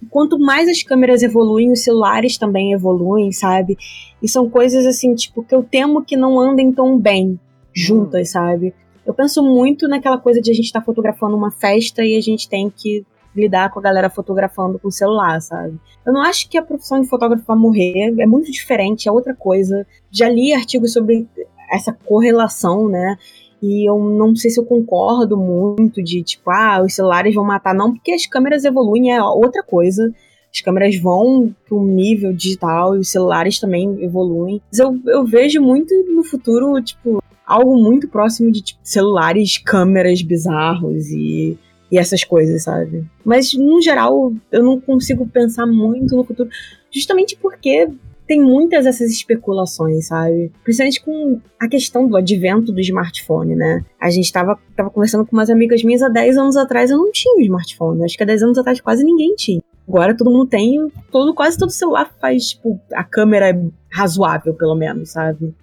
[0.09, 3.77] quanto mais as câmeras evoluem, os celulares também evoluem, sabe?
[4.23, 7.37] E são coisas assim, tipo, que eu temo que não andem tão bem
[7.73, 8.31] juntas, hum.
[8.31, 8.73] sabe?
[9.05, 12.21] Eu penso muito naquela coisa de a gente estar tá fotografando uma festa e a
[12.21, 13.05] gente tem que
[13.35, 15.77] lidar com a galera fotografando com celular, sabe?
[16.05, 19.35] Eu não acho que a profissão de fotógrafo vai morrer, é muito diferente, é outra
[19.35, 19.85] coisa.
[20.09, 21.27] Já li artigos sobre
[21.71, 23.17] essa correlação, né?
[23.61, 27.73] E eu não sei se eu concordo muito de tipo, ah, os celulares vão matar,
[27.73, 30.13] não, porque as câmeras evoluem, é outra coisa.
[30.53, 34.61] As câmeras vão para um nível digital e os celulares também evoluem.
[34.71, 40.21] Mas eu, eu vejo muito no futuro, tipo, algo muito próximo de tipo, celulares, câmeras
[40.21, 41.57] bizarros e,
[41.91, 43.05] e essas coisas, sabe?
[43.23, 46.49] Mas, no geral, eu não consigo pensar muito no futuro,
[46.91, 47.89] justamente porque
[48.27, 50.51] tem muitas dessas especulações, sabe?
[50.63, 53.83] Principalmente com a questão do advento do smartphone, né?
[53.99, 57.11] A gente tava, tava conversando com umas amigas minhas há 10 anos atrás, eu não
[57.11, 58.03] tinha um smartphone.
[58.03, 59.61] Acho que há 10 anos atrás quase ninguém tinha.
[59.87, 63.61] Agora todo mundo tem, todo, quase todo celular faz, tipo, a câmera é
[63.91, 65.53] razoável, pelo menos, sabe?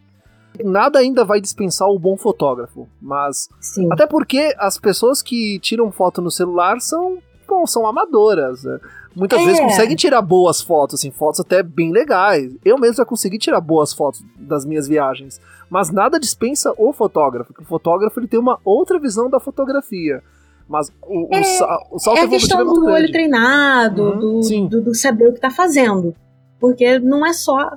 [0.63, 3.49] Nada ainda vai dispensar o bom fotógrafo, mas.
[3.61, 3.89] Sim.
[3.91, 7.19] Até porque as pessoas que tiram foto no celular são.
[7.49, 8.63] Bom, são amadoras.
[8.65, 8.79] Né?
[9.15, 9.45] Muitas É.
[9.45, 12.55] vezes conseguem tirar boas fotos, assim, fotos até bem legais.
[12.65, 15.41] Eu mesmo já consegui tirar boas fotos das minhas viagens.
[15.69, 20.23] Mas nada dispensa o fotógrafo, porque o fotógrafo ele tem uma outra visão da fotografia.
[20.69, 23.13] Mas o, o, É, sa- o salto É a questão é muito do olho grande.
[23.13, 26.15] treinado, Uhum, do, do, do saber o que tá fazendo.
[26.61, 27.73] Porque não é só.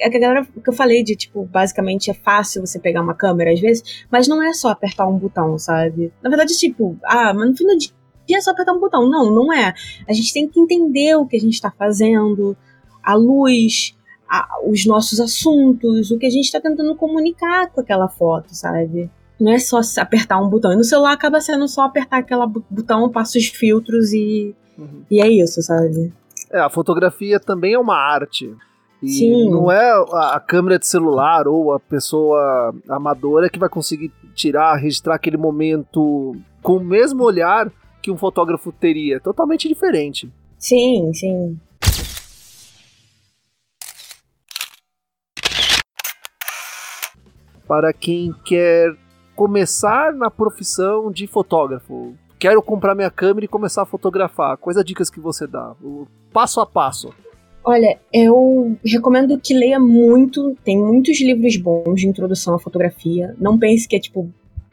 [0.00, 3.12] É que a galera que eu falei de, tipo, basicamente é fácil você pegar uma
[3.14, 6.10] câmera às vezes, mas não é só apertar um botão, sabe?
[6.22, 7.90] Na verdade, tipo, ah, mas no fim do dia
[8.30, 9.08] é só apertar um botão.
[9.08, 9.74] Não, não é.
[10.08, 12.56] A gente tem que entender o que a gente tá fazendo,
[13.02, 13.94] a luz,
[14.28, 19.10] a- os nossos assuntos, o que a gente tá tentando comunicar com aquela foto, sabe?
[19.40, 20.72] Não é só apertar um botão.
[20.72, 25.02] E no celular acaba sendo só apertar aquele botão, passa os filtros e, Uhum.
[25.10, 26.12] e é isso, sabe?
[26.50, 28.54] É, a fotografia também é uma arte.
[29.02, 29.50] E Sim.
[29.50, 34.76] não é a, a câmera de celular ou a pessoa amadora que vai conseguir tirar,
[34.76, 37.70] registrar aquele momento com o mesmo olhar
[38.02, 39.16] que um fotógrafo teria.
[39.16, 40.28] É totalmente diferente.
[40.58, 41.58] Sim, sim.
[47.66, 48.94] Para quem quer
[49.34, 54.56] começar na profissão de fotógrafo, quero comprar minha câmera e começar a fotografar.
[54.58, 55.74] Quais as dicas que você dá?
[55.82, 57.14] O passo a passo.
[57.64, 60.56] Olha, eu recomendo que leia muito.
[60.64, 63.34] Tem muitos livros bons de introdução à fotografia.
[63.38, 64.28] Não pense que é tipo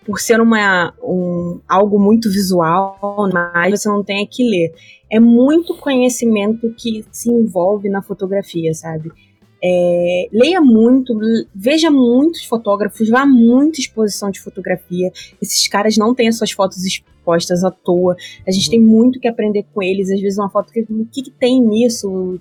[0.09, 4.73] por ser uma, um, algo muito visual, mas você não tem que ler.
[5.07, 9.11] É muito conhecimento que se envolve na fotografia, sabe?
[9.63, 11.13] É, leia muito,
[11.53, 15.11] veja muitos fotógrafos, vá a muita exposição de fotografia.
[15.39, 18.15] Esses caras não têm as suas fotos expostas à toa.
[18.47, 20.09] A gente tem muito que aprender com eles.
[20.09, 22.39] Às vezes uma foto que o que, que tem nisso?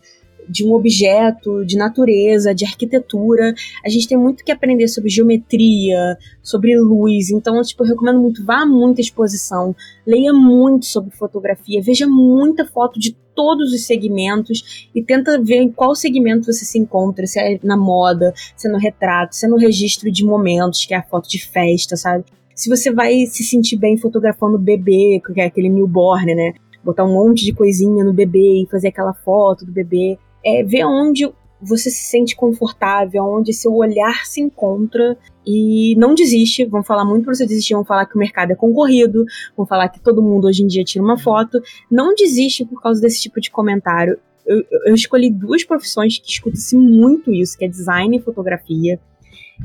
[0.49, 3.55] De um objeto, de natureza, de arquitetura.
[3.85, 7.31] A gente tem muito que aprender sobre geometria, sobre luz.
[7.31, 9.75] Então, tipo, eu recomendo muito, vá a muita exposição,
[10.07, 15.71] leia muito sobre fotografia, veja muita foto de todos os segmentos e tenta ver em
[15.71, 19.49] qual segmento você se encontra, se é na moda, se é no retrato, se é
[19.49, 22.25] no registro de momentos, que é a foto de festa, sabe?
[22.53, 26.55] Se você vai se sentir bem fotografando bebê, que é aquele newborn, né?
[26.83, 30.85] Botar um monte de coisinha no bebê e fazer aquela foto do bebê é ver
[30.85, 31.31] onde
[31.61, 36.65] você se sente confortável, onde seu olhar se encontra e não desiste.
[36.65, 39.25] Vão falar muito pra você desistir, vão falar que o mercado é concorrido,
[39.57, 41.61] vão falar que todo mundo hoje em dia tira uma foto.
[41.91, 44.19] Não desiste por causa desse tipo de comentário.
[44.47, 49.01] Eu, eu- eu escolhi duas profissões que escuta-se muito isso, que é design e fotografia.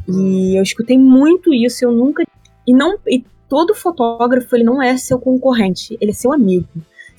[0.07, 2.23] E eu escutei muito isso, eu nunca.
[2.67, 2.97] E não.
[3.07, 6.67] E todo fotógrafo ele não é seu concorrente, ele é seu amigo.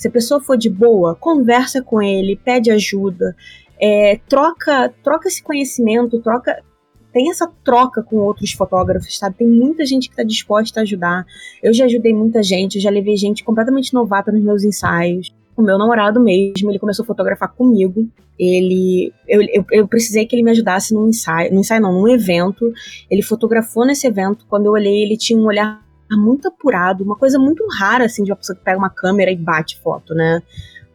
[0.05, 3.35] Se a pessoa for de boa, conversa com ele, pede ajuda,
[3.81, 6.63] é, troca, troca esse conhecimento, troca,
[7.11, 9.37] tem essa troca com outros fotógrafos, sabe?
[9.37, 11.25] Tem muita gente que está disposta a ajudar.
[11.63, 15.35] Eu já ajudei muita gente, eu já levei gente completamente novata nos meus ensaios.
[15.57, 18.07] O meu namorado mesmo, ele começou a fotografar comigo.
[18.39, 22.09] Ele, eu, eu, eu precisei que ele me ajudasse num ensaio, no ensaio não, num
[22.09, 22.71] evento.
[23.11, 24.45] Ele fotografou nesse evento.
[24.51, 25.83] Quando eu olhei, ele tinha um olhar
[26.13, 29.37] muito apurado, uma coisa muito rara assim de uma pessoa que pega uma câmera e
[29.37, 30.43] bate foto, né?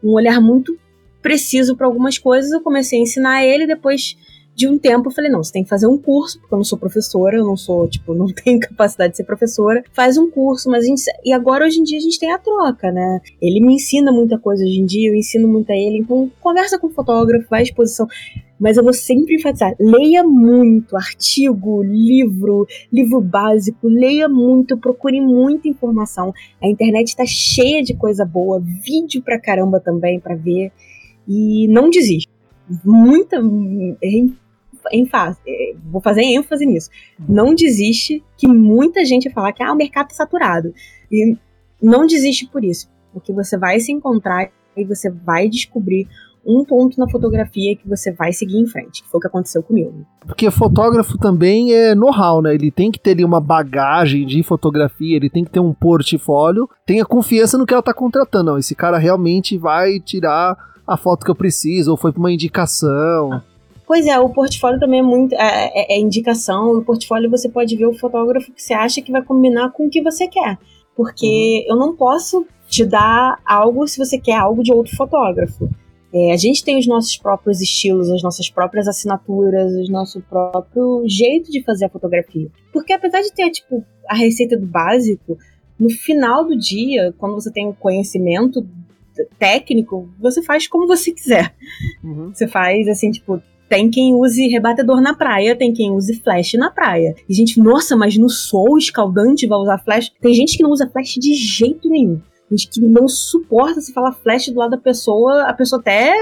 [0.03, 0.77] Um olhar muito
[1.21, 2.51] preciso para algumas coisas.
[2.51, 4.15] Eu comecei a ensinar ele, depois
[4.55, 6.65] de um tempo eu falei, não, você tem que fazer um curso, porque eu não
[6.65, 9.83] sou professora, eu não sou, tipo, não tenho capacidade de ser professora.
[9.93, 12.37] Faz um curso, mas a gente e agora hoje em dia a gente tem a
[12.37, 13.21] troca, né?
[13.41, 16.77] Ele me ensina muita coisa hoje em dia, eu ensino muito a ele, então conversa
[16.77, 18.05] com o fotógrafo, vai à exposição.
[18.59, 25.67] Mas eu vou sempre enfatizar, leia muito artigo, livro, livro básico, leia muito, procure muita
[25.67, 26.33] informação.
[26.61, 30.71] A internet tá cheia de coisa boa, vídeo pra caramba também pra ver.
[31.27, 32.27] E não desiste.
[32.83, 33.37] Muita.
[34.91, 36.89] ênfase, é, vou fazer ênfase nisso.
[37.27, 40.73] Não desiste, que muita gente falar que ah, o mercado tá saturado.
[41.11, 41.37] E
[41.81, 42.89] não desiste por isso.
[43.13, 46.07] O que você vai se encontrar e você vai descobrir
[46.45, 50.05] um ponto na fotografia que você vai seguir em frente, foi o que aconteceu comigo.
[50.25, 52.53] Porque fotógrafo também é know-how, né?
[52.53, 56.69] Ele tem que ter ali uma bagagem de fotografia, ele tem que ter um portfólio,
[56.85, 58.51] tenha confiança no que ela tá contratando.
[58.51, 62.31] Não, esse cara realmente vai tirar a foto que eu preciso, ou foi pra uma
[62.31, 63.41] indicação.
[63.85, 65.33] Pois é, o portfólio também é muito.
[65.33, 66.77] É, é, é indicação.
[66.77, 69.89] O portfólio você pode ver o fotógrafo que você acha que vai combinar com o
[69.89, 70.57] que você quer.
[70.95, 71.73] Porque uhum.
[71.73, 75.67] eu não posso te dar algo se você quer algo de outro fotógrafo.
[76.13, 81.03] É, a gente tem os nossos próprios estilos, as nossas próprias assinaturas, o nosso próprio
[81.07, 82.49] jeito de fazer a fotografia.
[82.73, 85.37] Porque apesar de ter, tipo, a receita do básico,
[85.79, 88.67] no final do dia, quando você tem o conhecimento
[89.37, 91.53] técnico, você faz como você quiser.
[92.03, 92.33] Uhum.
[92.33, 96.71] Você faz assim, tipo, tem quem use rebatedor na praia, tem quem use flash na
[96.71, 97.13] praia.
[97.29, 100.11] E gente, nossa, mas no sol escaldante vai usar flash?
[100.19, 102.19] Tem gente que não usa flash de jeito nenhum
[102.49, 106.13] gente que não suporta se falar flash do lado da pessoa, a pessoa até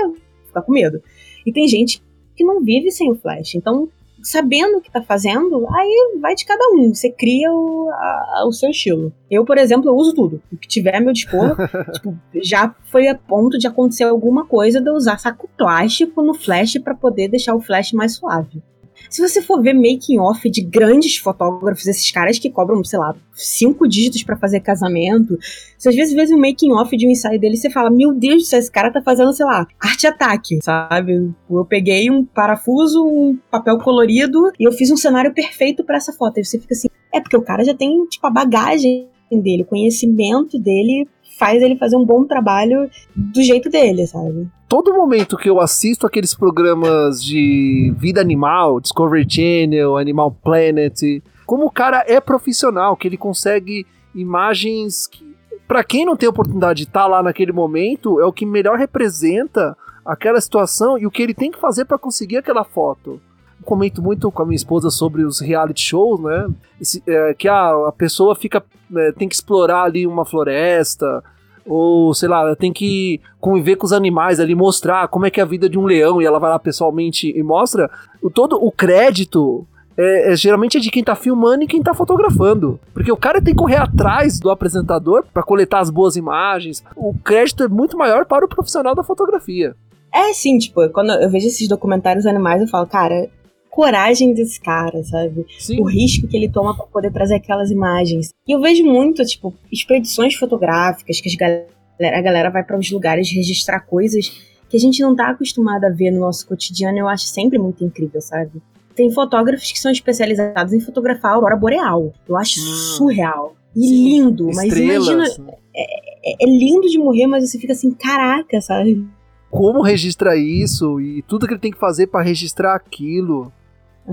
[0.46, 1.02] fica com medo.
[1.46, 2.02] E tem gente
[2.36, 3.56] que não vive sem o flash.
[3.56, 3.90] Então,
[4.22, 6.94] sabendo o que tá fazendo, aí vai de cada um.
[6.94, 9.12] Você cria o, a, o seu estilo.
[9.30, 10.42] Eu, por exemplo, eu uso tudo.
[10.52, 11.56] O que tiver a meu dispor,
[11.94, 16.34] tipo, já foi a ponto de acontecer alguma coisa de eu usar saco plástico no
[16.34, 18.62] flash para poder deixar o flash mais suave.
[19.10, 23.16] Se você for ver making off de grandes fotógrafos, esses caras que cobram, sei lá,
[23.34, 25.38] cinco dígitos para fazer casamento,
[25.78, 28.44] você às vezes vê um making off de um ensaio dele você fala: Meu Deus
[28.44, 31.32] do céu, esse cara tá fazendo, sei lá, arte-ataque, sabe?
[31.50, 36.14] Eu peguei um parafuso, um papel colorido e eu fiz um cenário perfeito para essa
[36.14, 36.40] foto.
[36.40, 39.66] E você fica assim: É porque o cara já tem, tipo, a bagagem dele, o
[39.66, 41.08] conhecimento dele
[41.38, 44.50] faz ele fazer um bom trabalho do jeito dele, sabe?
[44.68, 51.66] todo momento que eu assisto aqueles programas de vida animal, Discovery Channel, Animal Planet, como
[51.66, 55.36] o cara é profissional, que ele consegue imagens que,
[55.68, 58.78] para quem não tem oportunidade de estar tá lá naquele momento, é o que melhor
[58.78, 59.76] representa
[60.06, 63.22] aquela situação e o que ele tem que fazer para conseguir aquela foto.
[63.68, 66.50] Comento muito com a minha esposa sobre os reality shows, né?
[66.80, 68.64] Esse, é, que a, a pessoa fica
[68.96, 71.22] é, tem que explorar ali uma floresta,
[71.66, 75.44] ou sei lá, tem que conviver com os animais ali, mostrar como é que é
[75.44, 77.92] a vida de um leão e ela vai lá pessoalmente e mostra,
[78.22, 81.94] o, todo o crédito é, é, geralmente é de quem tá filmando e quem tá
[81.94, 82.80] fotografando.
[82.94, 86.84] Porque o cara tem que correr atrás do apresentador para coletar as boas imagens.
[86.96, 89.76] O crédito é muito maior para o profissional da fotografia.
[90.14, 93.28] É, sim, tipo, quando eu vejo esses documentários animais, eu falo, cara,
[93.70, 95.46] coragem desse cara, sabe?
[95.60, 95.80] Sim.
[95.82, 98.34] O risco que ele toma para poder trazer aquelas imagens.
[98.48, 101.68] E eu vejo muito, tipo, expedições fotográficas que galera,
[102.00, 104.30] a galera vai para uns lugares registrar coisas
[104.70, 106.98] que a gente não tá acostumado a ver no nosso cotidiano.
[106.98, 108.62] Eu acho sempre muito incrível, sabe?
[108.96, 112.14] Tem fotógrafos que são especializados em fotografar a aurora boreal.
[112.28, 112.74] Eu acho hum.
[112.98, 113.56] surreal.
[113.76, 115.08] E lindo, mas Estrelas.
[115.08, 115.54] imagina.
[115.76, 119.06] É, é, é lindo de morrer, mas você fica assim, caraca, sabe?
[119.50, 123.52] Como registra isso e tudo que ele tem que fazer para registrar aquilo.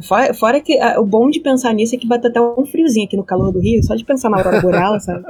[0.03, 3.07] Fora, fora que ah, o bom de pensar nisso é que bate até um friozinho
[3.07, 5.25] aqui no calor do Rio, só de pensar na aurora boreal, sabe?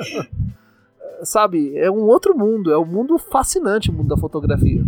[1.22, 4.82] sabe, é um outro mundo, é um mundo fascinante o mundo da fotografia.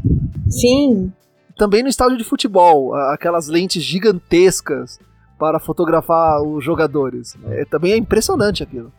[0.49, 1.13] Sim.
[1.57, 4.99] Também no estádio de futebol, aquelas lentes gigantescas
[5.39, 7.37] para fotografar os jogadores.
[7.49, 8.93] É, também é impressionante aquilo.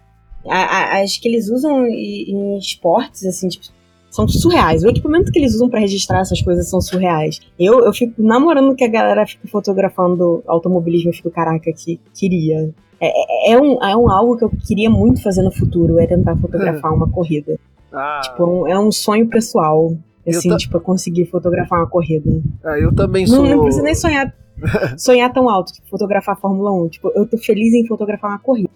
[0.50, 3.66] Acho que eles usam em esportes, assim, tipo,
[4.10, 4.84] são surreais.
[4.84, 7.40] O equipamento que eles usam para registrar essas coisas são surreais.
[7.60, 12.74] Eu, eu fico namorando que a galera fica fotografando automobilismo, eu fico, caraca, que queria.
[13.00, 16.08] É, é, é, um, é um algo que eu queria muito fazer no futuro, é
[16.08, 17.60] tentar fotografar uma corrida.
[17.92, 18.22] Ah.
[18.24, 19.94] Tipo, é um, é um sonho pessoal.
[20.28, 20.58] Assim, ta...
[20.58, 22.30] tipo, conseguir fotografar uma corrida.
[22.64, 23.44] Ah, eu também sou.
[23.44, 24.34] Não, não precisa nem sonhar,
[24.98, 26.90] sonhar tão alto, tipo, fotografar a Fórmula 1.
[26.90, 28.70] Tipo, eu tô feliz em fotografar uma corrida.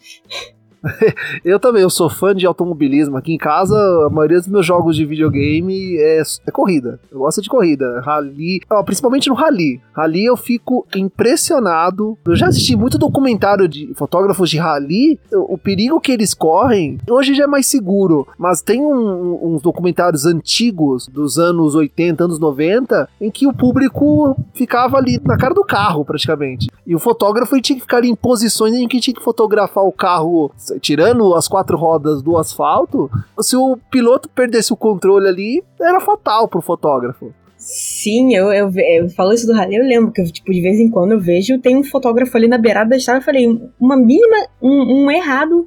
[1.46, 3.18] eu também, eu sou fã de automobilismo.
[3.18, 3.76] Aqui em casa,
[4.06, 7.00] a maioria dos meus jogos de videogame é, é corrida.
[7.12, 8.02] Eu gosto de corrida.
[8.02, 9.82] Rally, principalmente no rally.
[9.94, 12.18] Rally eu fico impressionado.
[12.26, 15.20] Eu já assisti muito documentário de fotógrafos de rally.
[15.32, 18.28] O, o perigo que eles correm, hoje já é mais seguro.
[18.38, 24.36] Mas tem um, uns documentários antigos, dos anos 80, anos 90, em que o público
[24.54, 26.68] ficava ali na cara do carro, praticamente.
[26.86, 30.52] E o fotógrafo tinha que ficar em posições em que tinha que fotografar o carro
[30.80, 33.10] tirando as quatro rodas do asfalto,
[33.40, 37.34] se o piloto perdesse o controle ali, era fatal pro fotógrafo.
[37.58, 40.90] Sim, eu, eu, eu falo isso do rally, eu lembro que, tipo, de vez em
[40.90, 43.48] quando eu vejo, tem um fotógrafo ali na beirada da estrada, eu falei,
[43.80, 45.64] uma mínima, um, um, errado,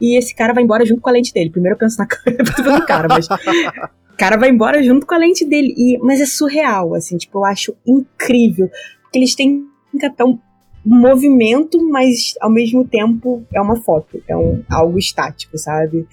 [0.00, 1.50] e esse cara vai embora junto com a lente dele.
[1.50, 3.26] Primeiro eu penso na cara do cara, mas...
[3.26, 5.74] O cara vai embora junto com a lente dele.
[5.76, 8.68] E, mas é surreal, assim, tipo, eu acho incrível.
[9.02, 9.64] Porque eles têm
[9.94, 9.98] um
[10.88, 16.06] movimento, mas ao mesmo tempo é uma foto, é um, algo estático, sabe?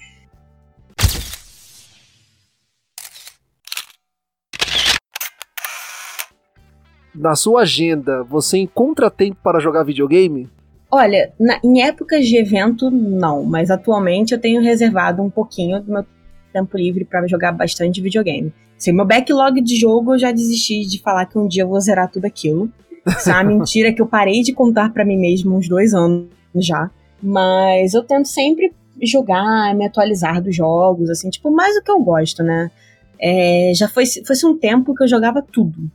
[7.14, 10.50] Na sua agenda, você encontra tempo para jogar videogame?
[10.90, 15.90] Olha, na, em épocas de evento, não, mas atualmente eu tenho reservado um pouquinho do
[15.90, 16.04] meu
[16.52, 18.52] tempo livre para jogar bastante videogame.
[18.76, 21.80] Assim, meu backlog de jogo eu já desisti de falar que um dia eu vou
[21.80, 22.70] zerar tudo aquilo.
[23.06, 26.28] Isso é uma mentira que eu parei de contar para mim mesmo uns dois anos
[26.54, 26.90] já.
[27.22, 32.00] Mas eu tento sempre jogar, me atualizar dos jogos, assim, tipo, mais o que eu
[32.00, 32.70] gosto, né?
[33.18, 35.90] É, já foi, foi um tempo que eu jogava tudo.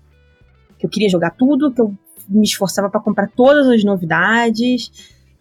[0.78, 1.94] Que eu queria jogar tudo, que eu
[2.30, 4.92] me esforçava para comprar todas as novidades.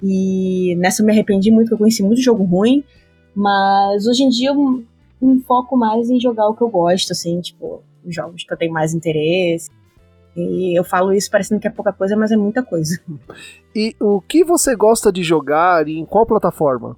[0.03, 2.83] E nessa eu me arrependi muito, que eu conheci muito jogo ruim.
[3.35, 4.85] Mas hoje em dia eu
[5.21, 8.73] me foco mais em jogar o que eu gosto, assim, tipo, jogos que eu tenho
[8.73, 9.71] mais interesse.
[10.37, 12.99] E eu falo isso parecendo que é pouca coisa, mas é muita coisa.
[13.73, 16.97] E o que você gosta de jogar e em qual plataforma?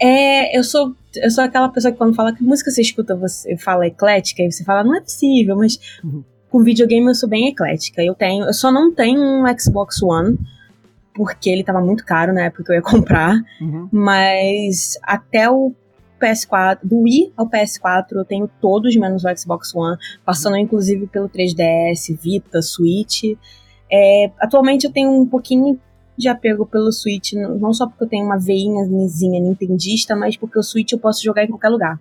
[0.00, 3.56] É, eu sou eu sou aquela pessoa que quando fala que música você escuta, você
[3.56, 6.22] fala eclética, e você fala, não é possível, mas uhum.
[6.50, 8.02] com videogame eu sou bem eclética.
[8.02, 10.38] Eu tenho, eu só não tenho um Xbox One,
[11.14, 13.88] porque ele tava muito caro na época que eu ia comprar, uhum.
[13.92, 15.72] mas até o
[16.24, 21.28] PS4, do Wii ao PS4, eu tenho todos menos o Xbox One, passando inclusive pelo
[21.28, 23.36] 3DS, Vita, Switch.
[23.92, 25.78] É, atualmente eu tenho um pouquinho
[26.16, 30.62] de apego pelo Switch, não só porque eu tenho uma veinhazinha nintendista, mas porque o
[30.62, 32.00] Switch eu posso jogar em qualquer lugar.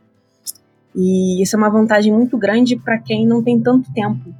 [0.95, 4.33] E isso é uma vantagem muito grande para quem não tem tanto tempo,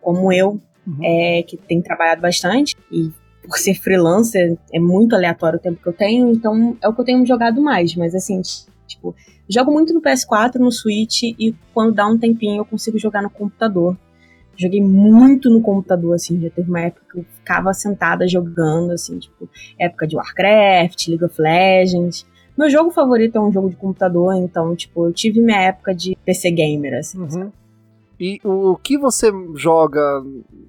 [0.00, 0.98] como eu, uhum.
[1.02, 3.10] é, que tem trabalhado bastante e
[3.46, 7.00] por ser freelancer é muito aleatório o tempo que eu tenho, então é o que
[7.00, 8.40] eu tenho jogado mais, mas assim,
[8.94, 9.14] tipo,
[9.48, 13.30] jogo muito no PS4, no Switch e quando dá um tempinho eu consigo jogar no
[13.30, 13.96] computador.
[14.56, 19.18] Joguei muito no computador, assim, já teve uma época que eu ficava sentada jogando, assim,
[19.18, 22.24] tipo, época de Warcraft, League of Legends.
[22.56, 26.16] Meu jogo favorito é um jogo de computador, então, tipo, eu tive minha época de
[26.24, 27.18] PC gamer, assim.
[27.18, 27.50] Uhum.
[28.20, 30.22] E o que você joga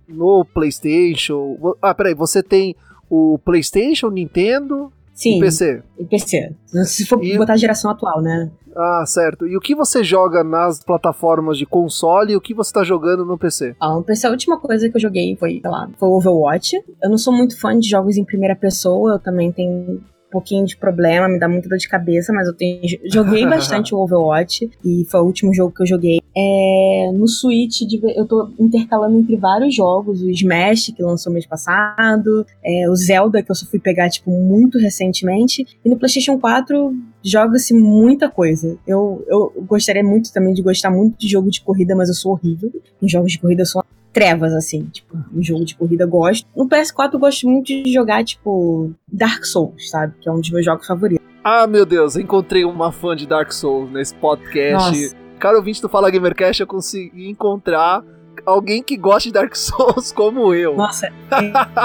[0.07, 1.55] no PlayStation?
[1.79, 2.75] Ah, peraí, você tem
[3.07, 5.81] o PlayStation, Nintendo Sim, PC?
[5.97, 6.53] E PC.
[6.85, 7.37] Se for e...
[7.37, 8.51] botar a geração atual, né?
[8.75, 9.47] Ah, certo.
[9.47, 13.23] E o que você joga nas plataformas de console e o que você tá jogando
[13.23, 13.73] no PC?
[13.79, 16.75] Ah, no PC a última coisa que eu joguei foi, sei lá, foi Overwatch.
[17.01, 20.03] Eu não sou muito fã de jogos em primeira pessoa, eu também tenho
[20.35, 23.99] pouquinho de problema, me dá muita dor de cabeça, mas eu tenho, joguei bastante o
[23.99, 26.19] Overwatch e foi o último jogo que eu joguei.
[26.35, 27.81] É, no Switch,
[28.15, 33.41] eu tô intercalando entre vários jogos, o Smash, que lançou mês passado, é, o Zelda,
[33.41, 38.77] que eu só fui pegar, tipo, muito recentemente, e no PlayStation 4 joga-se muita coisa.
[38.85, 42.33] Eu, eu gostaria muito também de gostar muito de jogo de corrida, mas eu sou
[42.33, 42.71] horrível.
[43.01, 43.83] Em jogos de corrida eu sou
[44.15, 46.47] trevas, assim, tipo, um jogo de corrida gosto.
[46.55, 50.13] No PS4 eu gosto muito de jogar, tipo, Dark Souls, sabe?
[50.21, 51.23] Que é um dos meus jogos favoritos.
[51.43, 55.01] Ah, meu Deus, encontrei uma fã de Dark Souls nesse podcast.
[55.01, 55.15] Nossa.
[55.37, 58.05] Cara, ouvinte do Fala Gamercast, eu consegui encontrar
[58.45, 60.77] alguém que gosta de Dark Souls como eu.
[60.77, 61.07] Nossa,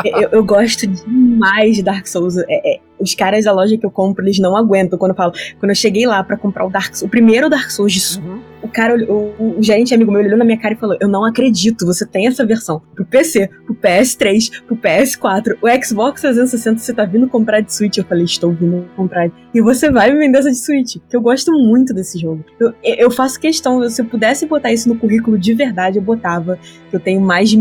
[0.05, 2.37] é, eu, eu, gosto demais de Dark Souls.
[2.37, 5.33] É, é, os caras da loja que eu compro, eles não aguentam quando eu falo.
[5.59, 8.41] Quando eu cheguei lá para comprar o Dark Souls, o primeiro Dark Souls de uhum.
[8.63, 11.25] o cara, o, o, gerente amigo meu olhou na minha cara e falou: Eu não
[11.25, 16.93] acredito, você tem essa versão pro PC, pro PS3, pro PS4, o Xbox 360 você
[16.93, 17.99] tá vindo comprar de Switch.
[17.99, 19.31] Eu falei: Estou vindo comprar.
[19.55, 22.45] E você vai me vender essa de Switch, que eu gosto muito desse jogo.
[22.59, 26.59] Eu, eu faço questão, se eu pudesse botar isso no currículo de verdade, eu botava.
[26.91, 27.57] Que eu tenho mais de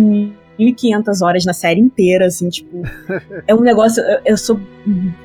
[0.59, 2.81] 1.500 horas na série inteira, assim, tipo.
[3.47, 4.03] é um negócio.
[4.03, 4.59] Eu, eu, sou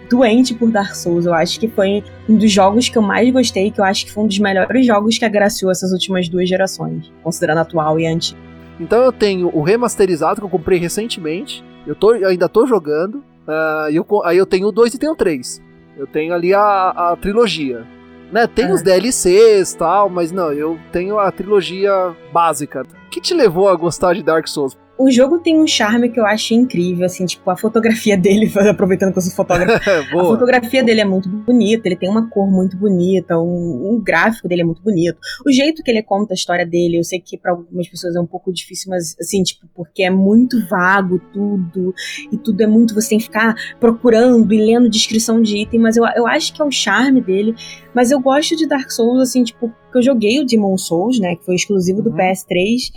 [0.08, 1.26] doente por Dark Souls.
[1.26, 4.12] Eu acho que foi um dos jogos que eu mais gostei, que eu acho que
[4.12, 8.38] foi um dos melhores jogos que agraciou essas últimas duas gerações, considerando atual e antigo.
[8.78, 11.64] Então eu tenho o remasterizado que eu comprei recentemente.
[11.86, 13.16] Eu, tô, eu ainda tô jogando.
[13.46, 15.62] Uh, eu, aí eu tenho o 2 e tenho o 3.
[15.96, 17.86] Eu tenho ali a, a trilogia.
[18.32, 22.82] Né, tem os DLCs e tal, mas não, eu tenho a trilogia básica.
[22.82, 24.76] O que te levou a gostar de Dark Souls?
[24.96, 29.12] O jogo tem um charme que eu acho incrível, assim, tipo, a fotografia dele, aproveitando
[29.12, 32.76] que eu sou fotógrafo, a fotografia dele é muito bonita, ele tem uma cor muito
[32.76, 35.18] bonita, um, um, gráfico dele é muito bonito.
[35.44, 38.20] O jeito que ele conta a história dele, eu sei que para algumas pessoas é
[38.20, 41.92] um pouco difícil, mas, assim, tipo, porque é muito vago tudo,
[42.30, 45.96] e tudo é muito, você tem que ficar procurando e lendo descrição de item, mas
[45.96, 47.54] eu, eu acho que é o charme dele,
[47.92, 51.34] mas eu gosto de Dark Souls, assim, tipo, porque eu joguei o Demon Souls, né,
[51.36, 52.16] que foi exclusivo do uhum.
[52.16, 52.90] PS3,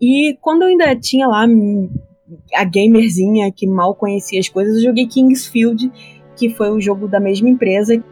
[0.00, 1.46] e quando eu ainda tinha lá
[2.54, 5.90] a gamerzinha que mal conhecia as coisas, eu joguei Kingsfield,
[6.36, 8.02] que foi o jogo da mesma empresa.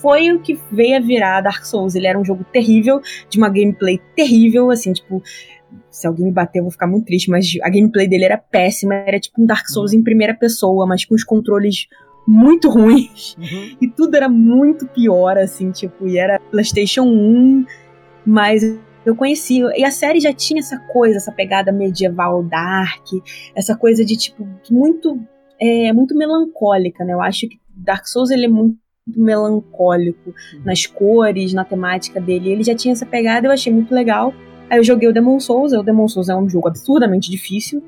[0.00, 1.94] Foi o que veio a virar Dark Souls.
[1.94, 5.22] Ele era um jogo terrível, de uma gameplay terrível, assim, tipo,
[5.90, 8.94] se alguém me bater eu vou ficar muito triste, mas a gameplay dele era péssima,
[8.94, 11.86] era tipo um Dark Souls em primeira pessoa, mas com os controles
[12.26, 13.36] muito ruins.
[13.36, 13.76] Uhum.
[13.80, 17.64] E tudo era muito pior, assim, tipo, e era PlayStation 1,
[18.24, 18.62] mas
[19.04, 19.60] eu conheci.
[19.76, 23.06] E a série já tinha essa coisa, essa pegada medieval dark,
[23.54, 25.18] essa coisa de tipo muito
[25.60, 27.12] é muito melancólica, né?
[27.12, 30.60] Eu acho que Dark Souls ele é muito melancólico uhum.
[30.64, 32.50] nas cores, na temática dele.
[32.50, 34.32] Ele já tinha essa pegada, eu achei muito legal.
[34.70, 35.72] Aí eu joguei o Demon Souls.
[35.72, 37.82] O Demon Souls é um jogo absurdamente difícil.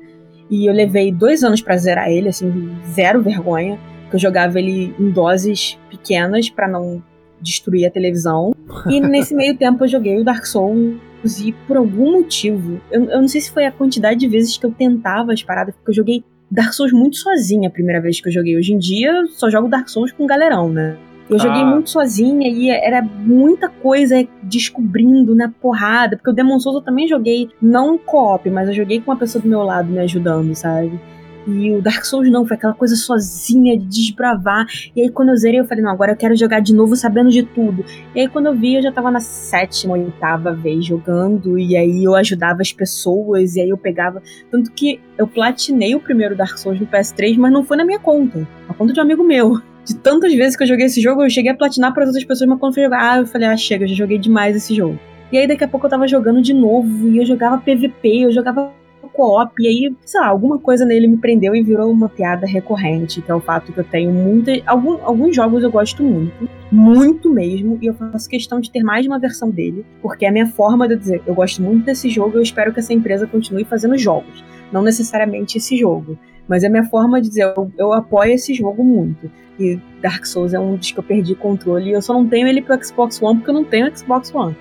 [0.49, 2.51] E eu levei dois anos para zerar ele, assim,
[2.93, 3.79] zero vergonha.
[4.09, 7.01] Que eu jogava ele em doses pequenas para não
[7.43, 8.55] destruir a televisão.
[8.87, 10.97] E nesse meio tempo eu joguei o Dark Souls
[11.39, 14.65] e por algum motivo, eu, eu não sei se foi a quantidade de vezes que
[14.65, 18.27] eu tentava as paradas, porque eu joguei Dark Souls muito sozinha a primeira vez que
[18.27, 18.57] eu joguei.
[18.57, 20.97] Hoje em dia, só jogo Dark Souls com galerão, né?
[21.29, 21.65] Eu joguei ah.
[21.65, 26.17] muito sozinha e era muita coisa descobrindo na porrada.
[26.17, 29.41] Porque o Demon Souls eu também joguei, não co-op, mas eu joguei com uma pessoa
[29.41, 30.99] do meu lado me ajudando, sabe?
[31.47, 34.65] E o Dark Souls não, foi aquela coisa sozinha de desbravar.
[34.95, 37.29] E aí quando eu zerei, eu falei, não, agora eu quero jogar de novo sabendo
[37.29, 37.83] de tudo.
[38.15, 41.57] E aí quando eu vi, eu já tava na sétima, oitava vez jogando.
[41.57, 44.21] E aí eu ajudava as pessoas, e aí eu pegava.
[44.49, 47.99] Tanto que eu platinei o primeiro Dark Souls no PS3, mas não foi na minha
[47.99, 48.47] conta.
[48.67, 49.61] A conta de um amigo meu.
[49.85, 52.49] De tantas vezes que eu joguei esse jogo, eu cheguei a platinar para outras pessoas,
[52.49, 54.97] mas quando fui jogar, ah, eu falei, ah, chega, eu já joguei demais esse jogo.
[55.29, 58.31] E aí daqui a pouco eu tava jogando de novo, e eu jogava PVP, eu
[58.31, 58.71] jogava
[59.13, 63.21] co-op, e aí, sei lá, alguma coisa nele me prendeu e virou uma piada recorrente,
[63.21, 64.51] que é o fato que eu tenho muita.
[64.65, 69.03] Algum, alguns jogos eu gosto muito, muito mesmo, e eu faço questão de ter mais
[69.03, 72.09] de uma versão dele, porque é a minha forma de dizer, eu gosto muito desse
[72.09, 76.17] jogo, eu espero que essa empresa continue fazendo jogos, não necessariamente esse jogo.
[76.47, 79.31] Mas é a minha forma de dizer, eu, eu apoio esse jogo muito.
[79.57, 81.89] E Dark Souls é um dos que eu perdi controle.
[81.89, 84.53] E eu só não tenho ele pro Xbox One porque eu não tenho Xbox One.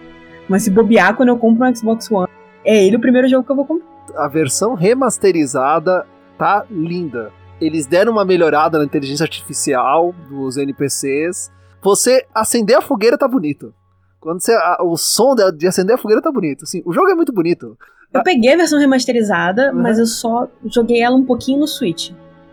[0.49, 2.29] Mas se bobear, quando eu compro um Xbox One,
[2.65, 6.07] é ele o primeiro jogo que eu vou comprar a versão remasterizada
[6.39, 7.33] tá linda.
[7.61, 11.51] Eles deram uma melhorada na inteligência artificial dos NPCs.
[11.81, 13.73] Você acender a fogueira tá bonito.
[14.21, 16.65] Quando você, a, o som de, de, acender a fogueira tá bonito.
[16.65, 17.77] Assim, o jogo é muito bonito.
[18.13, 19.81] Eu peguei a versão remasterizada, uhum.
[19.81, 22.11] mas eu só joguei ela um pouquinho no Switch.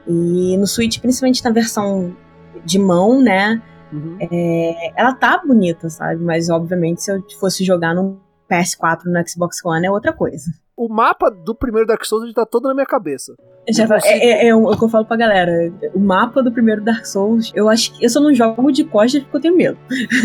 [0.07, 2.15] E no Switch, principalmente na versão
[2.63, 3.61] de mão, né?
[3.91, 4.17] Uhum.
[4.19, 6.23] É, ela tá bonita, sabe?
[6.23, 8.19] Mas obviamente se eu fosse jogar no
[8.49, 12.69] PS4 no Xbox One é outra coisa o mapa do primeiro Dark Souls tá todo
[12.69, 13.35] na minha cabeça.
[13.69, 15.51] Já, é, é, é, o que eu falo pra galera.
[15.93, 19.21] O mapa do primeiro Dark Souls, eu acho que eu só não jogo de costas
[19.21, 19.77] porque eu tenho medo.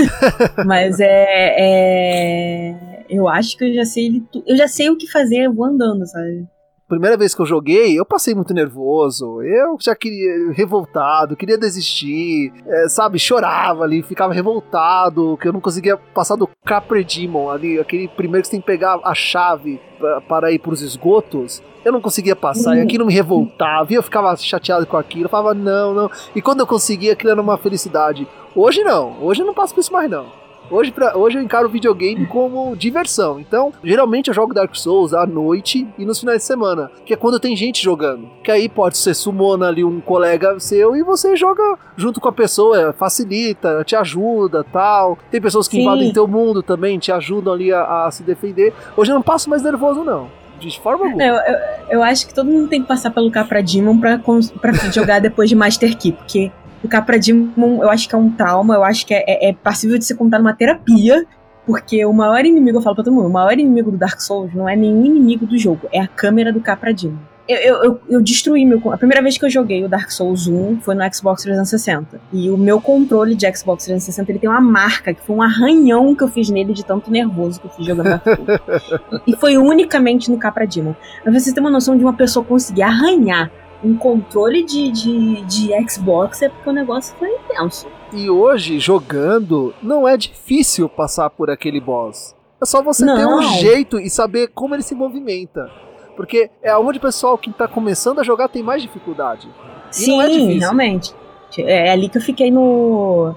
[0.64, 4.22] Mas é, é, Eu acho que eu já sei ele.
[4.46, 6.46] Eu já sei o que fazer, eu vou andando, sabe?
[6.94, 9.42] Primeira vez que eu joguei, eu passei muito nervoso.
[9.42, 13.18] Eu já queria revoltado, queria desistir, é, sabe?
[13.18, 18.42] Chorava ali, ficava revoltado, que eu não conseguia passar do Capre Demon ali, aquele primeiro
[18.42, 19.80] que você tem que pegar a chave
[20.28, 21.62] para ir pros esgotos.
[21.84, 25.28] Eu não conseguia passar, e aquilo me revoltava, e eu ficava chateado com aquilo, eu
[25.28, 26.10] falava, não, não.
[26.34, 28.26] E quando eu conseguia, aquilo era uma felicidade.
[28.56, 30.43] Hoje não, hoje eu não passo por isso mais não.
[30.70, 33.38] Hoje, pra, hoje eu encaro o videogame como diversão.
[33.38, 37.16] Então, geralmente eu jogo Dark Souls à noite e nos finais de semana, que é
[37.16, 38.28] quando tem gente jogando.
[38.42, 42.32] Que aí pode ser sumona ali um colega seu e você joga junto com a
[42.32, 45.18] pessoa, facilita, te ajuda, tal.
[45.30, 45.82] Tem pessoas que Sim.
[45.82, 48.72] invadem teu mundo também, te ajudam ali a, a se defender.
[48.96, 51.22] Hoje eu não passo mais nervoso não de forma alguma.
[51.22, 51.58] Eu, eu,
[51.90, 54.18] eu, acho que todo mundo tem que passar pelo Capra Demon pra,
[54.60, 56.50] pra jogar depois de Master Key, porque
[56.84, 59.52] o Capra Demon, eu acho que é um trauma, eu acho que é, é, é
[59.54, 61.24] passível de se contar numa terapia,
[61.66, 64.52] porque o maior inimigo, eu falo pra todo mundo, o maior inimigo do Dark Souls
[64.54, 67.16] não é nenhum inimigo do jogo, é a câmera do Capra Demon.
[67.46, 68.80] Eu, eu, eu, eu, destruí meu.
[68.90, 72.18] A primeira vez que eu joguei o Dark Souls 1 foi no Xbox 360.
[72.32, 76.14] E o meu controle de Xbox 360 ele tem uma marca, que foi um arranhão
[76.14, 79.20] que eu fiz nele de tanto nervoso que eu fiz jogando Dark Souls.
[79.28, 80.94] e foi unicamente no Capra Demon.
[81.22, 83.50] Pra vocês terem uma noção de uma pessoa conseguir arranhar
[83.84, 87.86] um controle de, de, de Xbox é porque o negócio foi intenso.
[88.12, 92.34] E hoje, jogando, não é difícil passar por aquele boss.
[92.62, 93.16] É só você não.
[93.16, 95.70] ter um jeito e saber como ele se movimenta.
[96.16, 99.48] Porque é onde o pessoal que tá começando a jogar tem mais dificuldade.
[99.90, 101.14] E Sim, é realmente.
[101.58, 103.34] É ali que eu fiquei no.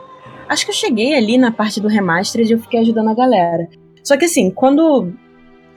[0.47, 3.67] Acho que eu cheguei ali na parte do remaster e eu fiquei ajudando a galera.
[4.03, 5.11] Só que assim, quando.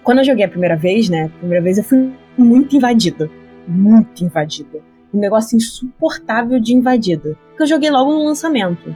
[0.05, 1.25] Quando eu joguei a primeira vez, né?
[1.35, 3.31] A primeira vez eu fui muito invadida
[3.67, 4.79] muito invadida.
[5.13, 7.37] Um negócio insuportável de invadida.
[7.57, 8.95] Que eu joguei logo no lançamento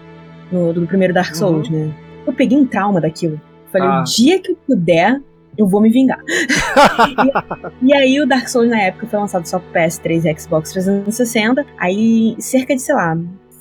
[0.51, 1.86] no, do primeiro Dark Souls, uhum.
[1.86, 1.95] né?
[2.27, 3.41] Eu peguei um trauma daquilo.
[3.73, 4.01] Falei, ah.
[4.01, 5.20] o dia que eu puder,
[5.59, 6.20] eu vou me vingar.
[7.82, 10.73] e, e, aí o Dark Souls na época foi lançado só pro PS3 e Xbox
[10.73, 11.66] 360.
[11.78, 13.19] Aí, cerca de, sei lá,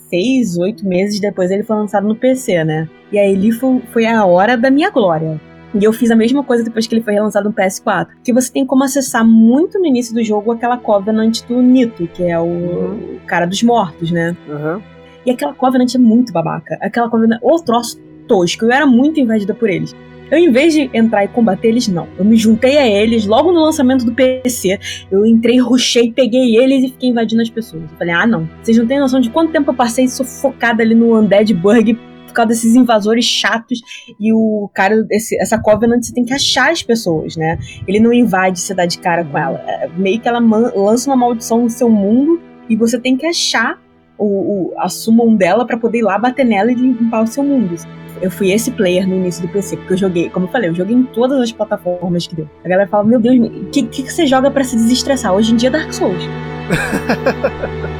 [0.09, 2.87] seis, oito meses depois ele foi lançado no PC, né?
[3.11, 5.41] E aí ele foi, foi a hora da minha glória.
[5.73, 8.07] E eu fiz a mesma coisa depois que ele foi relançado no PS4.
[8.23, 12.23] Que você tem como acessar muito no início do jogo aquela Covenant do Nito, que
[12.23, 13.19] é o, uhum.
[13.25, 14.35] cara dos mortos, né?
[14.47, 14.81] Uhum.
[15.25, 16.77] E aquela Covenant é muito babaca.
[16.81, 18.65] Aquela Covenant, ou troço tosco.
[18.65, 19.95] Eu era muito invadida por eles.
[20.31, 22.07] Eu, em vez de entrar e combater eles, não.
[22.17, 24.79] Eu me juntei a eles logo no lançamento do PC.
[25.11, 27.83] Eu entrei, rushei, peguei eles e fiquei invadindo as pessoas.
[27.83, 28.49] Eu falei, ah, não.
[28.61, 31.97] Vocês não têm noção de quanto tempo eu passei sufocada ali no Undead Bug
[32.33, 33.79] por causa desses invasores chatos.
[34.19, 37.57] E o cara, esse, essa Covenant, você tem que achar as pessoas, né?
[37.87, 39.63] Ele não invade você dá de cara com ela.
[39.67, 43.79] É, meio que ela lança uma maldição no seu mundo e você tem que achar
[44.17, 47.43] o, o, a summon dela para poder ir lá bater nela e limpar o seu
[47.43, 47.75] mundo.
[48.21, 50.75] Eu fui esse player no início do PC, porque eu joguei, como eu falei, eu
[50.75, 52.49] joguei em todas as plataformas que deu.
[52.63, 55.33] A galera fala, meu Deus, o que, que, que você joga para se desestressar?
[55.33, 56.23] Hoje em dia é Dark Souls.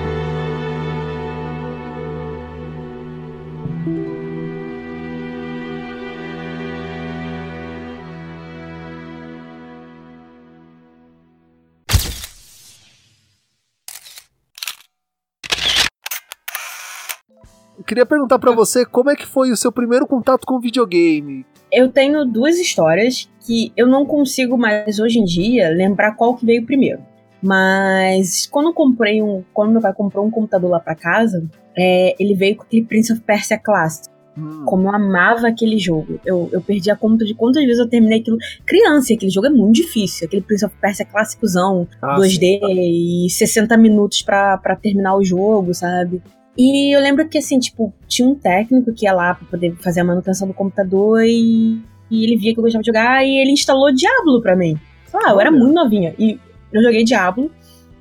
[17.94, 21.46] queria perguntar para você como é que foi o seu primeiro contato com videogame.
[21.72, 26.46] Eu tenho duas histórias que eu não consigo mais hoje em dia lembrar qual que
[26.46, 27.02] veio primeiro.
[27.42, 31.46] Mas quando eu comprei um, quando meu pai comprou um computador lá para casa,
[31.78, 34.12] é, ele veio com aquele Prince of Persia Classic.
[34.36, 34.64] Hum.
[34.66, 36.20] Como eu amava aquele jogo.
[36.26, 38.38] Eu, eu perdi a conta de quantas vezes eu terminei aquilo.
[38.66, 40.26] Criança, aquele jogo é muito difícil.
[40.26, 43.26] Aquele Prince of Persia clássicozão, ah, 2D sim.
[43.26, 46.24] e 60 minutos para terminar o jogo, sabe?
[46.58, 50.02] E eu lembro que, assim, tipo, tinha um técnico que ia lá pra poder fazer
[50.02, 51.82] a manutenção do computador e,
[52.12, 54.78] e ele via que eu gostava de jogar e ele instalou Diablo pra mim.
[55.14, 56.14] Ah, eu era muito novinha.
[56.18, 56.40] E
[56.72, 57.52] eu joguei Diablo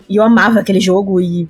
[0.09, 1.49] e eu amava aquele jogo e,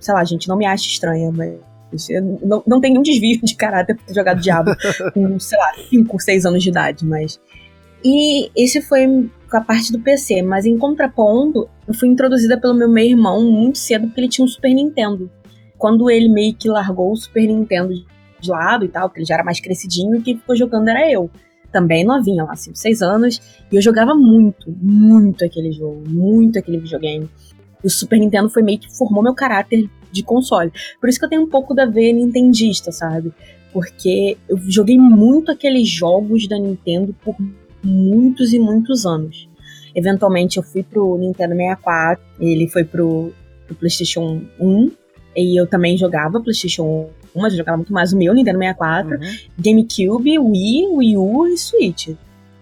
[0.00, 2.08] sei lá, gente, não me acha estranha, mas
[2.42, 4.74] não, não tem nenhum desvio de caráter por ter jogado Diablo
[5.14, 7.40] com, sei lá, 5, 6 anos de idade, mas.
[8.04, 12.74] E esse foi com a parte do PC, mas em contraponto, eu fui introduzida pelo
[12.74, 15.30] meu meio irmão muito cedo porque ele tinha um Super Nintendo
[15.78, 17.92] quando ele meio que largou o Super Nintendo
[18.40, 21.10] de lado e tal, porque ele já era mais crescidinho, e quem ficou jogando era
[21.10, 21.30] eu.
[21.72, 23.40] Também novinha, lá, 5, 6 anos.
[23.70, 27.28] E eu jogava muito, muito aquele jogo, muito aquele videogame.
[27.82, 30.72] E o Super Nintendo foi meio que formou meu caráter de console.
[31.00, 33.32] Por isso que eu tenho um pouco da veia nintendista, sabe?
[33.72, 37.34] Porque eu joguei muito aqueles jogos da Nintendo por
[37.82, 39.48] muitos e muitos anos.
[39.94, 43.32] Eventualmente eu fui pro Nintendo 64, ele foi pro,
[43.66, 44.90] pro PlayStation 1,
[45.36, 49.10] e eu também jogava PlayStation 1, mas eu jogava muito mais o meu, Nintendo 64,
[49.10, 49.18] uhum.
[49.58, 52.10] GameCube, Wii, Wii U e Switch.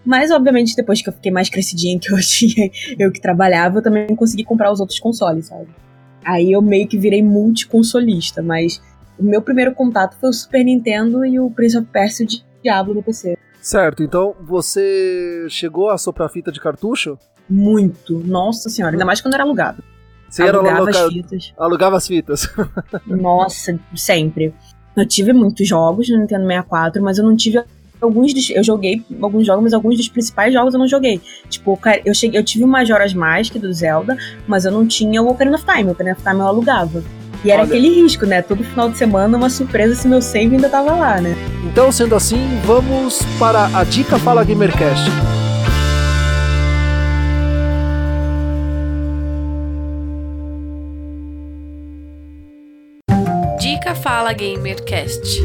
[0.05, 3.83] Mas, obviamente, depois que eu fiquei mais crescidinha, que eu tinha, eu que trabalhava, eu
[3.83, 5.69] também consegui comprar os outros consoles, sabe?
[6.25, 8.81] Aí eu meio que virei multiconsolista, mas
[9.19, 12.95] o meu primeiro contato foi o Super Nintendo e o Prince of Persia de Diablo
[12.95, 13.37] no PC.
[13.61, 17.19] Certo, então você chegou a soprar fita de cartucho?
[17.49, 19.83] Muito, nossa senhora, ainda mais quando era alugado.
[20.33, 21.53] Você alugava as fitas.
[21.59, 22.49] Alugava as fitas.
[23.07, 24.55] Nossa, sempre.
[24.97, 27.63] Eu tive muitos jogos no Nintendo 64, mas eu não tive
[28.01, 31.21] alguns dos, eu joguei alguns jogos, mas alguns dos principais jogos eu não joguei.
[31.51, 35.29] Tipo, eu cheguei, eu tive o Majora's Mask do Zelda, mas eu não tinha o
[35.29, 35.91] Ocarina of Time.
[35.91, 37.05] O Ocarina of Time eu alugava.
[37.45, 37.69] E era Olha.
[37.69, 38.41] aquele risco, né?
[38.41, 41.35] Todo final de semana uma surpresa se meu save ainda tava lá, né?
[41.71, 45.42] Então, sendo assim, vamos para a dica Fala Gamercast.
[54.23, 55.43] Fala Gamercast.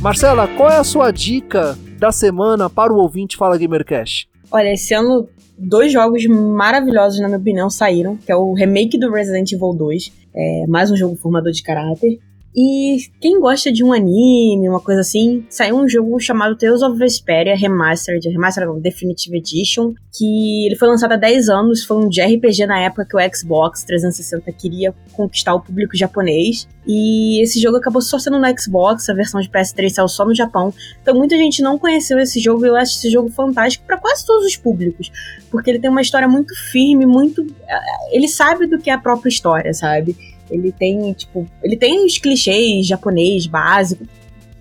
[0.00, 4.26] Marcela, qual é a sua dica da semana para o ouvinte Fala Gamercast?
[4.50, 9.10] Olha, esse ano dois jogos maravilhosos, na minha opinião, saíram, que é o remake do
[9.10, 12.18] Resident Evil 2, é mais um jogo formador de caráter,
[12.58, 16.98] e quem gosta de um anime, uma coisa assim, saiu um jogo chamado Tales of
[16.98, 22.64] Vesperia Remastered, Remastered Definitive Edition, que ele foi lançado há 10 anos, foi um JRPG
[22.66, 26.66] na época que o Xbox 360 queria conquistar o público japonês.
[26.86, 30.34] E esse jogo acabou só sendo no Xbox, a versão de PS3 saiu só no
[30.34, 30.72] Japão.
[31.02, 34.24] Então muita gente não conheceu esse jogo e eu acho esse jogo fantástico para quase
[34.24, 35.12] todos os públicos,
[35.50, 38.98] porque ele tem uma história muito firme, muito eh, ele sabe do que é a
[38.98, 40.16] própria história, sabe?
[40.50, 44.06] Ele tem, tipo, ele tem os clichês japonês básico,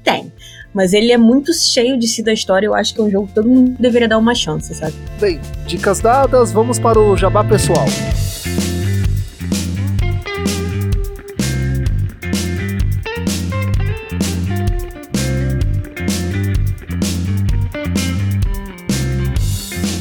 [0.03, 0.31] tem.
[0.73, 2.67] Mas ele é muito cheio de si da história.
[2.67, 4.93] Eu acho que é um jogo que todo mundo deveria dar uma chance, sabe?
[5.19, 7.85] Bem, dicas dadas, vamos para o jabá pessoal.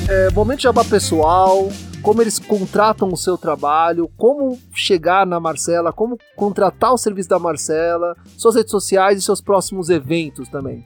[0.08, 1.70] É, momento jabá pessoal,
[2.04, 7.38] como eles contratam o seu trabalho, como chegar na Marcela, como contratar o serviço da
[7.38, 10.84] Marcela, suas redes sociais e seus próximos eventos também.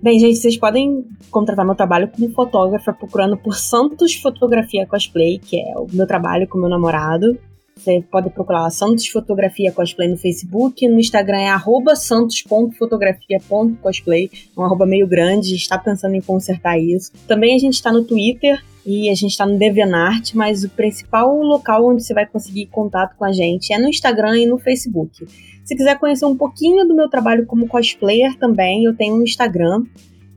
[0.00, 5.60] Bem, gente, vocês podem contratar meu trabalho como fotógrafa procurando por Santos Fotografia Cosplay, que
[5.60, 7.36] é o meu trabalho com meu namorado.
[7.76, 14.86] Você pode procurar Santos Fotografia Cosplay no Facebook, no Instagram é arroba santos.fotografia.cosplay, um arroba
[14.86, 17.10] meio grande, está pensando em consertar isso.
[17.26, 21.32] Também a gente está no Twitter e a gente está no DeviantArt, mas o principal
[21.42, 25.26] local onde você vai conseguir contato com a gente é no Instagram e no Facebook.
[25.64, 29.84] Se quiser conhecer um pouquinho do meu trabalho como cosplayer também, eu tenho um Instagram,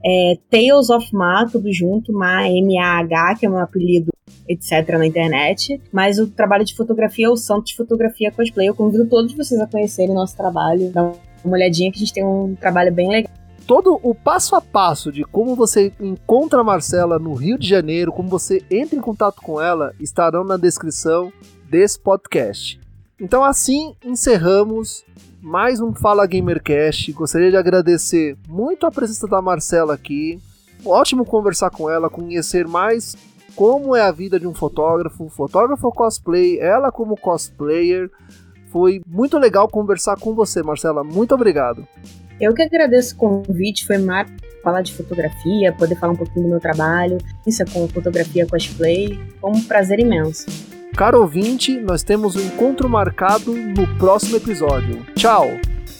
[0.05, 4.11] é Tales of Ma, tudo junto, Ma, M-A-H, que é meu apelido
[4.47, 4.87] etc.
[4.97, 5.81] na internet.
[5.91, 8.67] Mas o trabalho de fotografia é o Santos Fotografia Cosplay.
[8.67, 11.11] Eu convido todos vocês a conhecerem nosso trabalho, dar
[11.43, 13.42] uma olhadinha que a gente tem um trabalho bem legal.
[13.65, 18.11] Todo o passo a passo de como você encontra a Marcela no Rio de Janeiro,
[18.11, 21.31] como você entra em contato com ela, estarão na descrição
[21.69, 22.77] desse podcast.
[23.17, 25.05] Então assim encerramos
[25.41, 27.13] mais um Fala Gamercast.
[27.13, 30.41] Gostaria de agradecer muito a presença da Marcela aqui.
[30.85, 33.15] Ótimo conversar com ela, conhecer mais
[33.55, 38.11] como é a vida de um fotógrafo, fotógrafo cosplay, ela como cosplayer.
[38.73, 41.01] Foi muito legal conversar com você, Marcela.
[41.01, 41.87] Muito obrigado.
[42.39, 46.49] Eu que agradeço o convite, foi maravilhoso falar de fotografia, poder falar um pouquinho do
[46.49, 50.45] meu trabalho, isso é com fotografia cosplay, foi um prazer imenso.
[50.95, 55.05] Caro ouvinte, nós temos um encontro marcado no próximo episódio.
[55.15, 55.47] Tchau!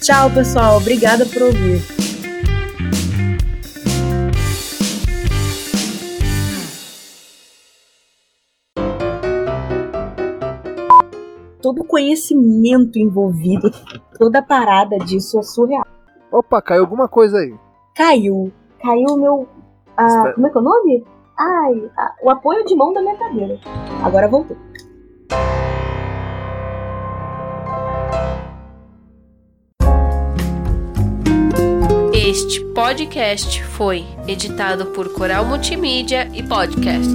[0.00, 0.78] Tchau, pessoal.
[0.78, 1.82] Obrigada por ouvir.
[11.60, 13.70] todo o conhecimento envolvido,
[14.18, 15.86] toda a parada disso é surreal.
[16.34, 17.54] Opa, caiu alguma coisa aí.
[17.94, 18.52] Caiu.
[18.82, 19.48] Caiu o meu.
[19.96, 21.06] Ah, como é que é o nome?
[21.38, 23.56] Ai, ah, o apoio de mão da minha cadeira.
[24.02, 24.56] Agora voltou.
[32.12, 37.14] Este podcast foi editado por Coral Multimídia e Podcast.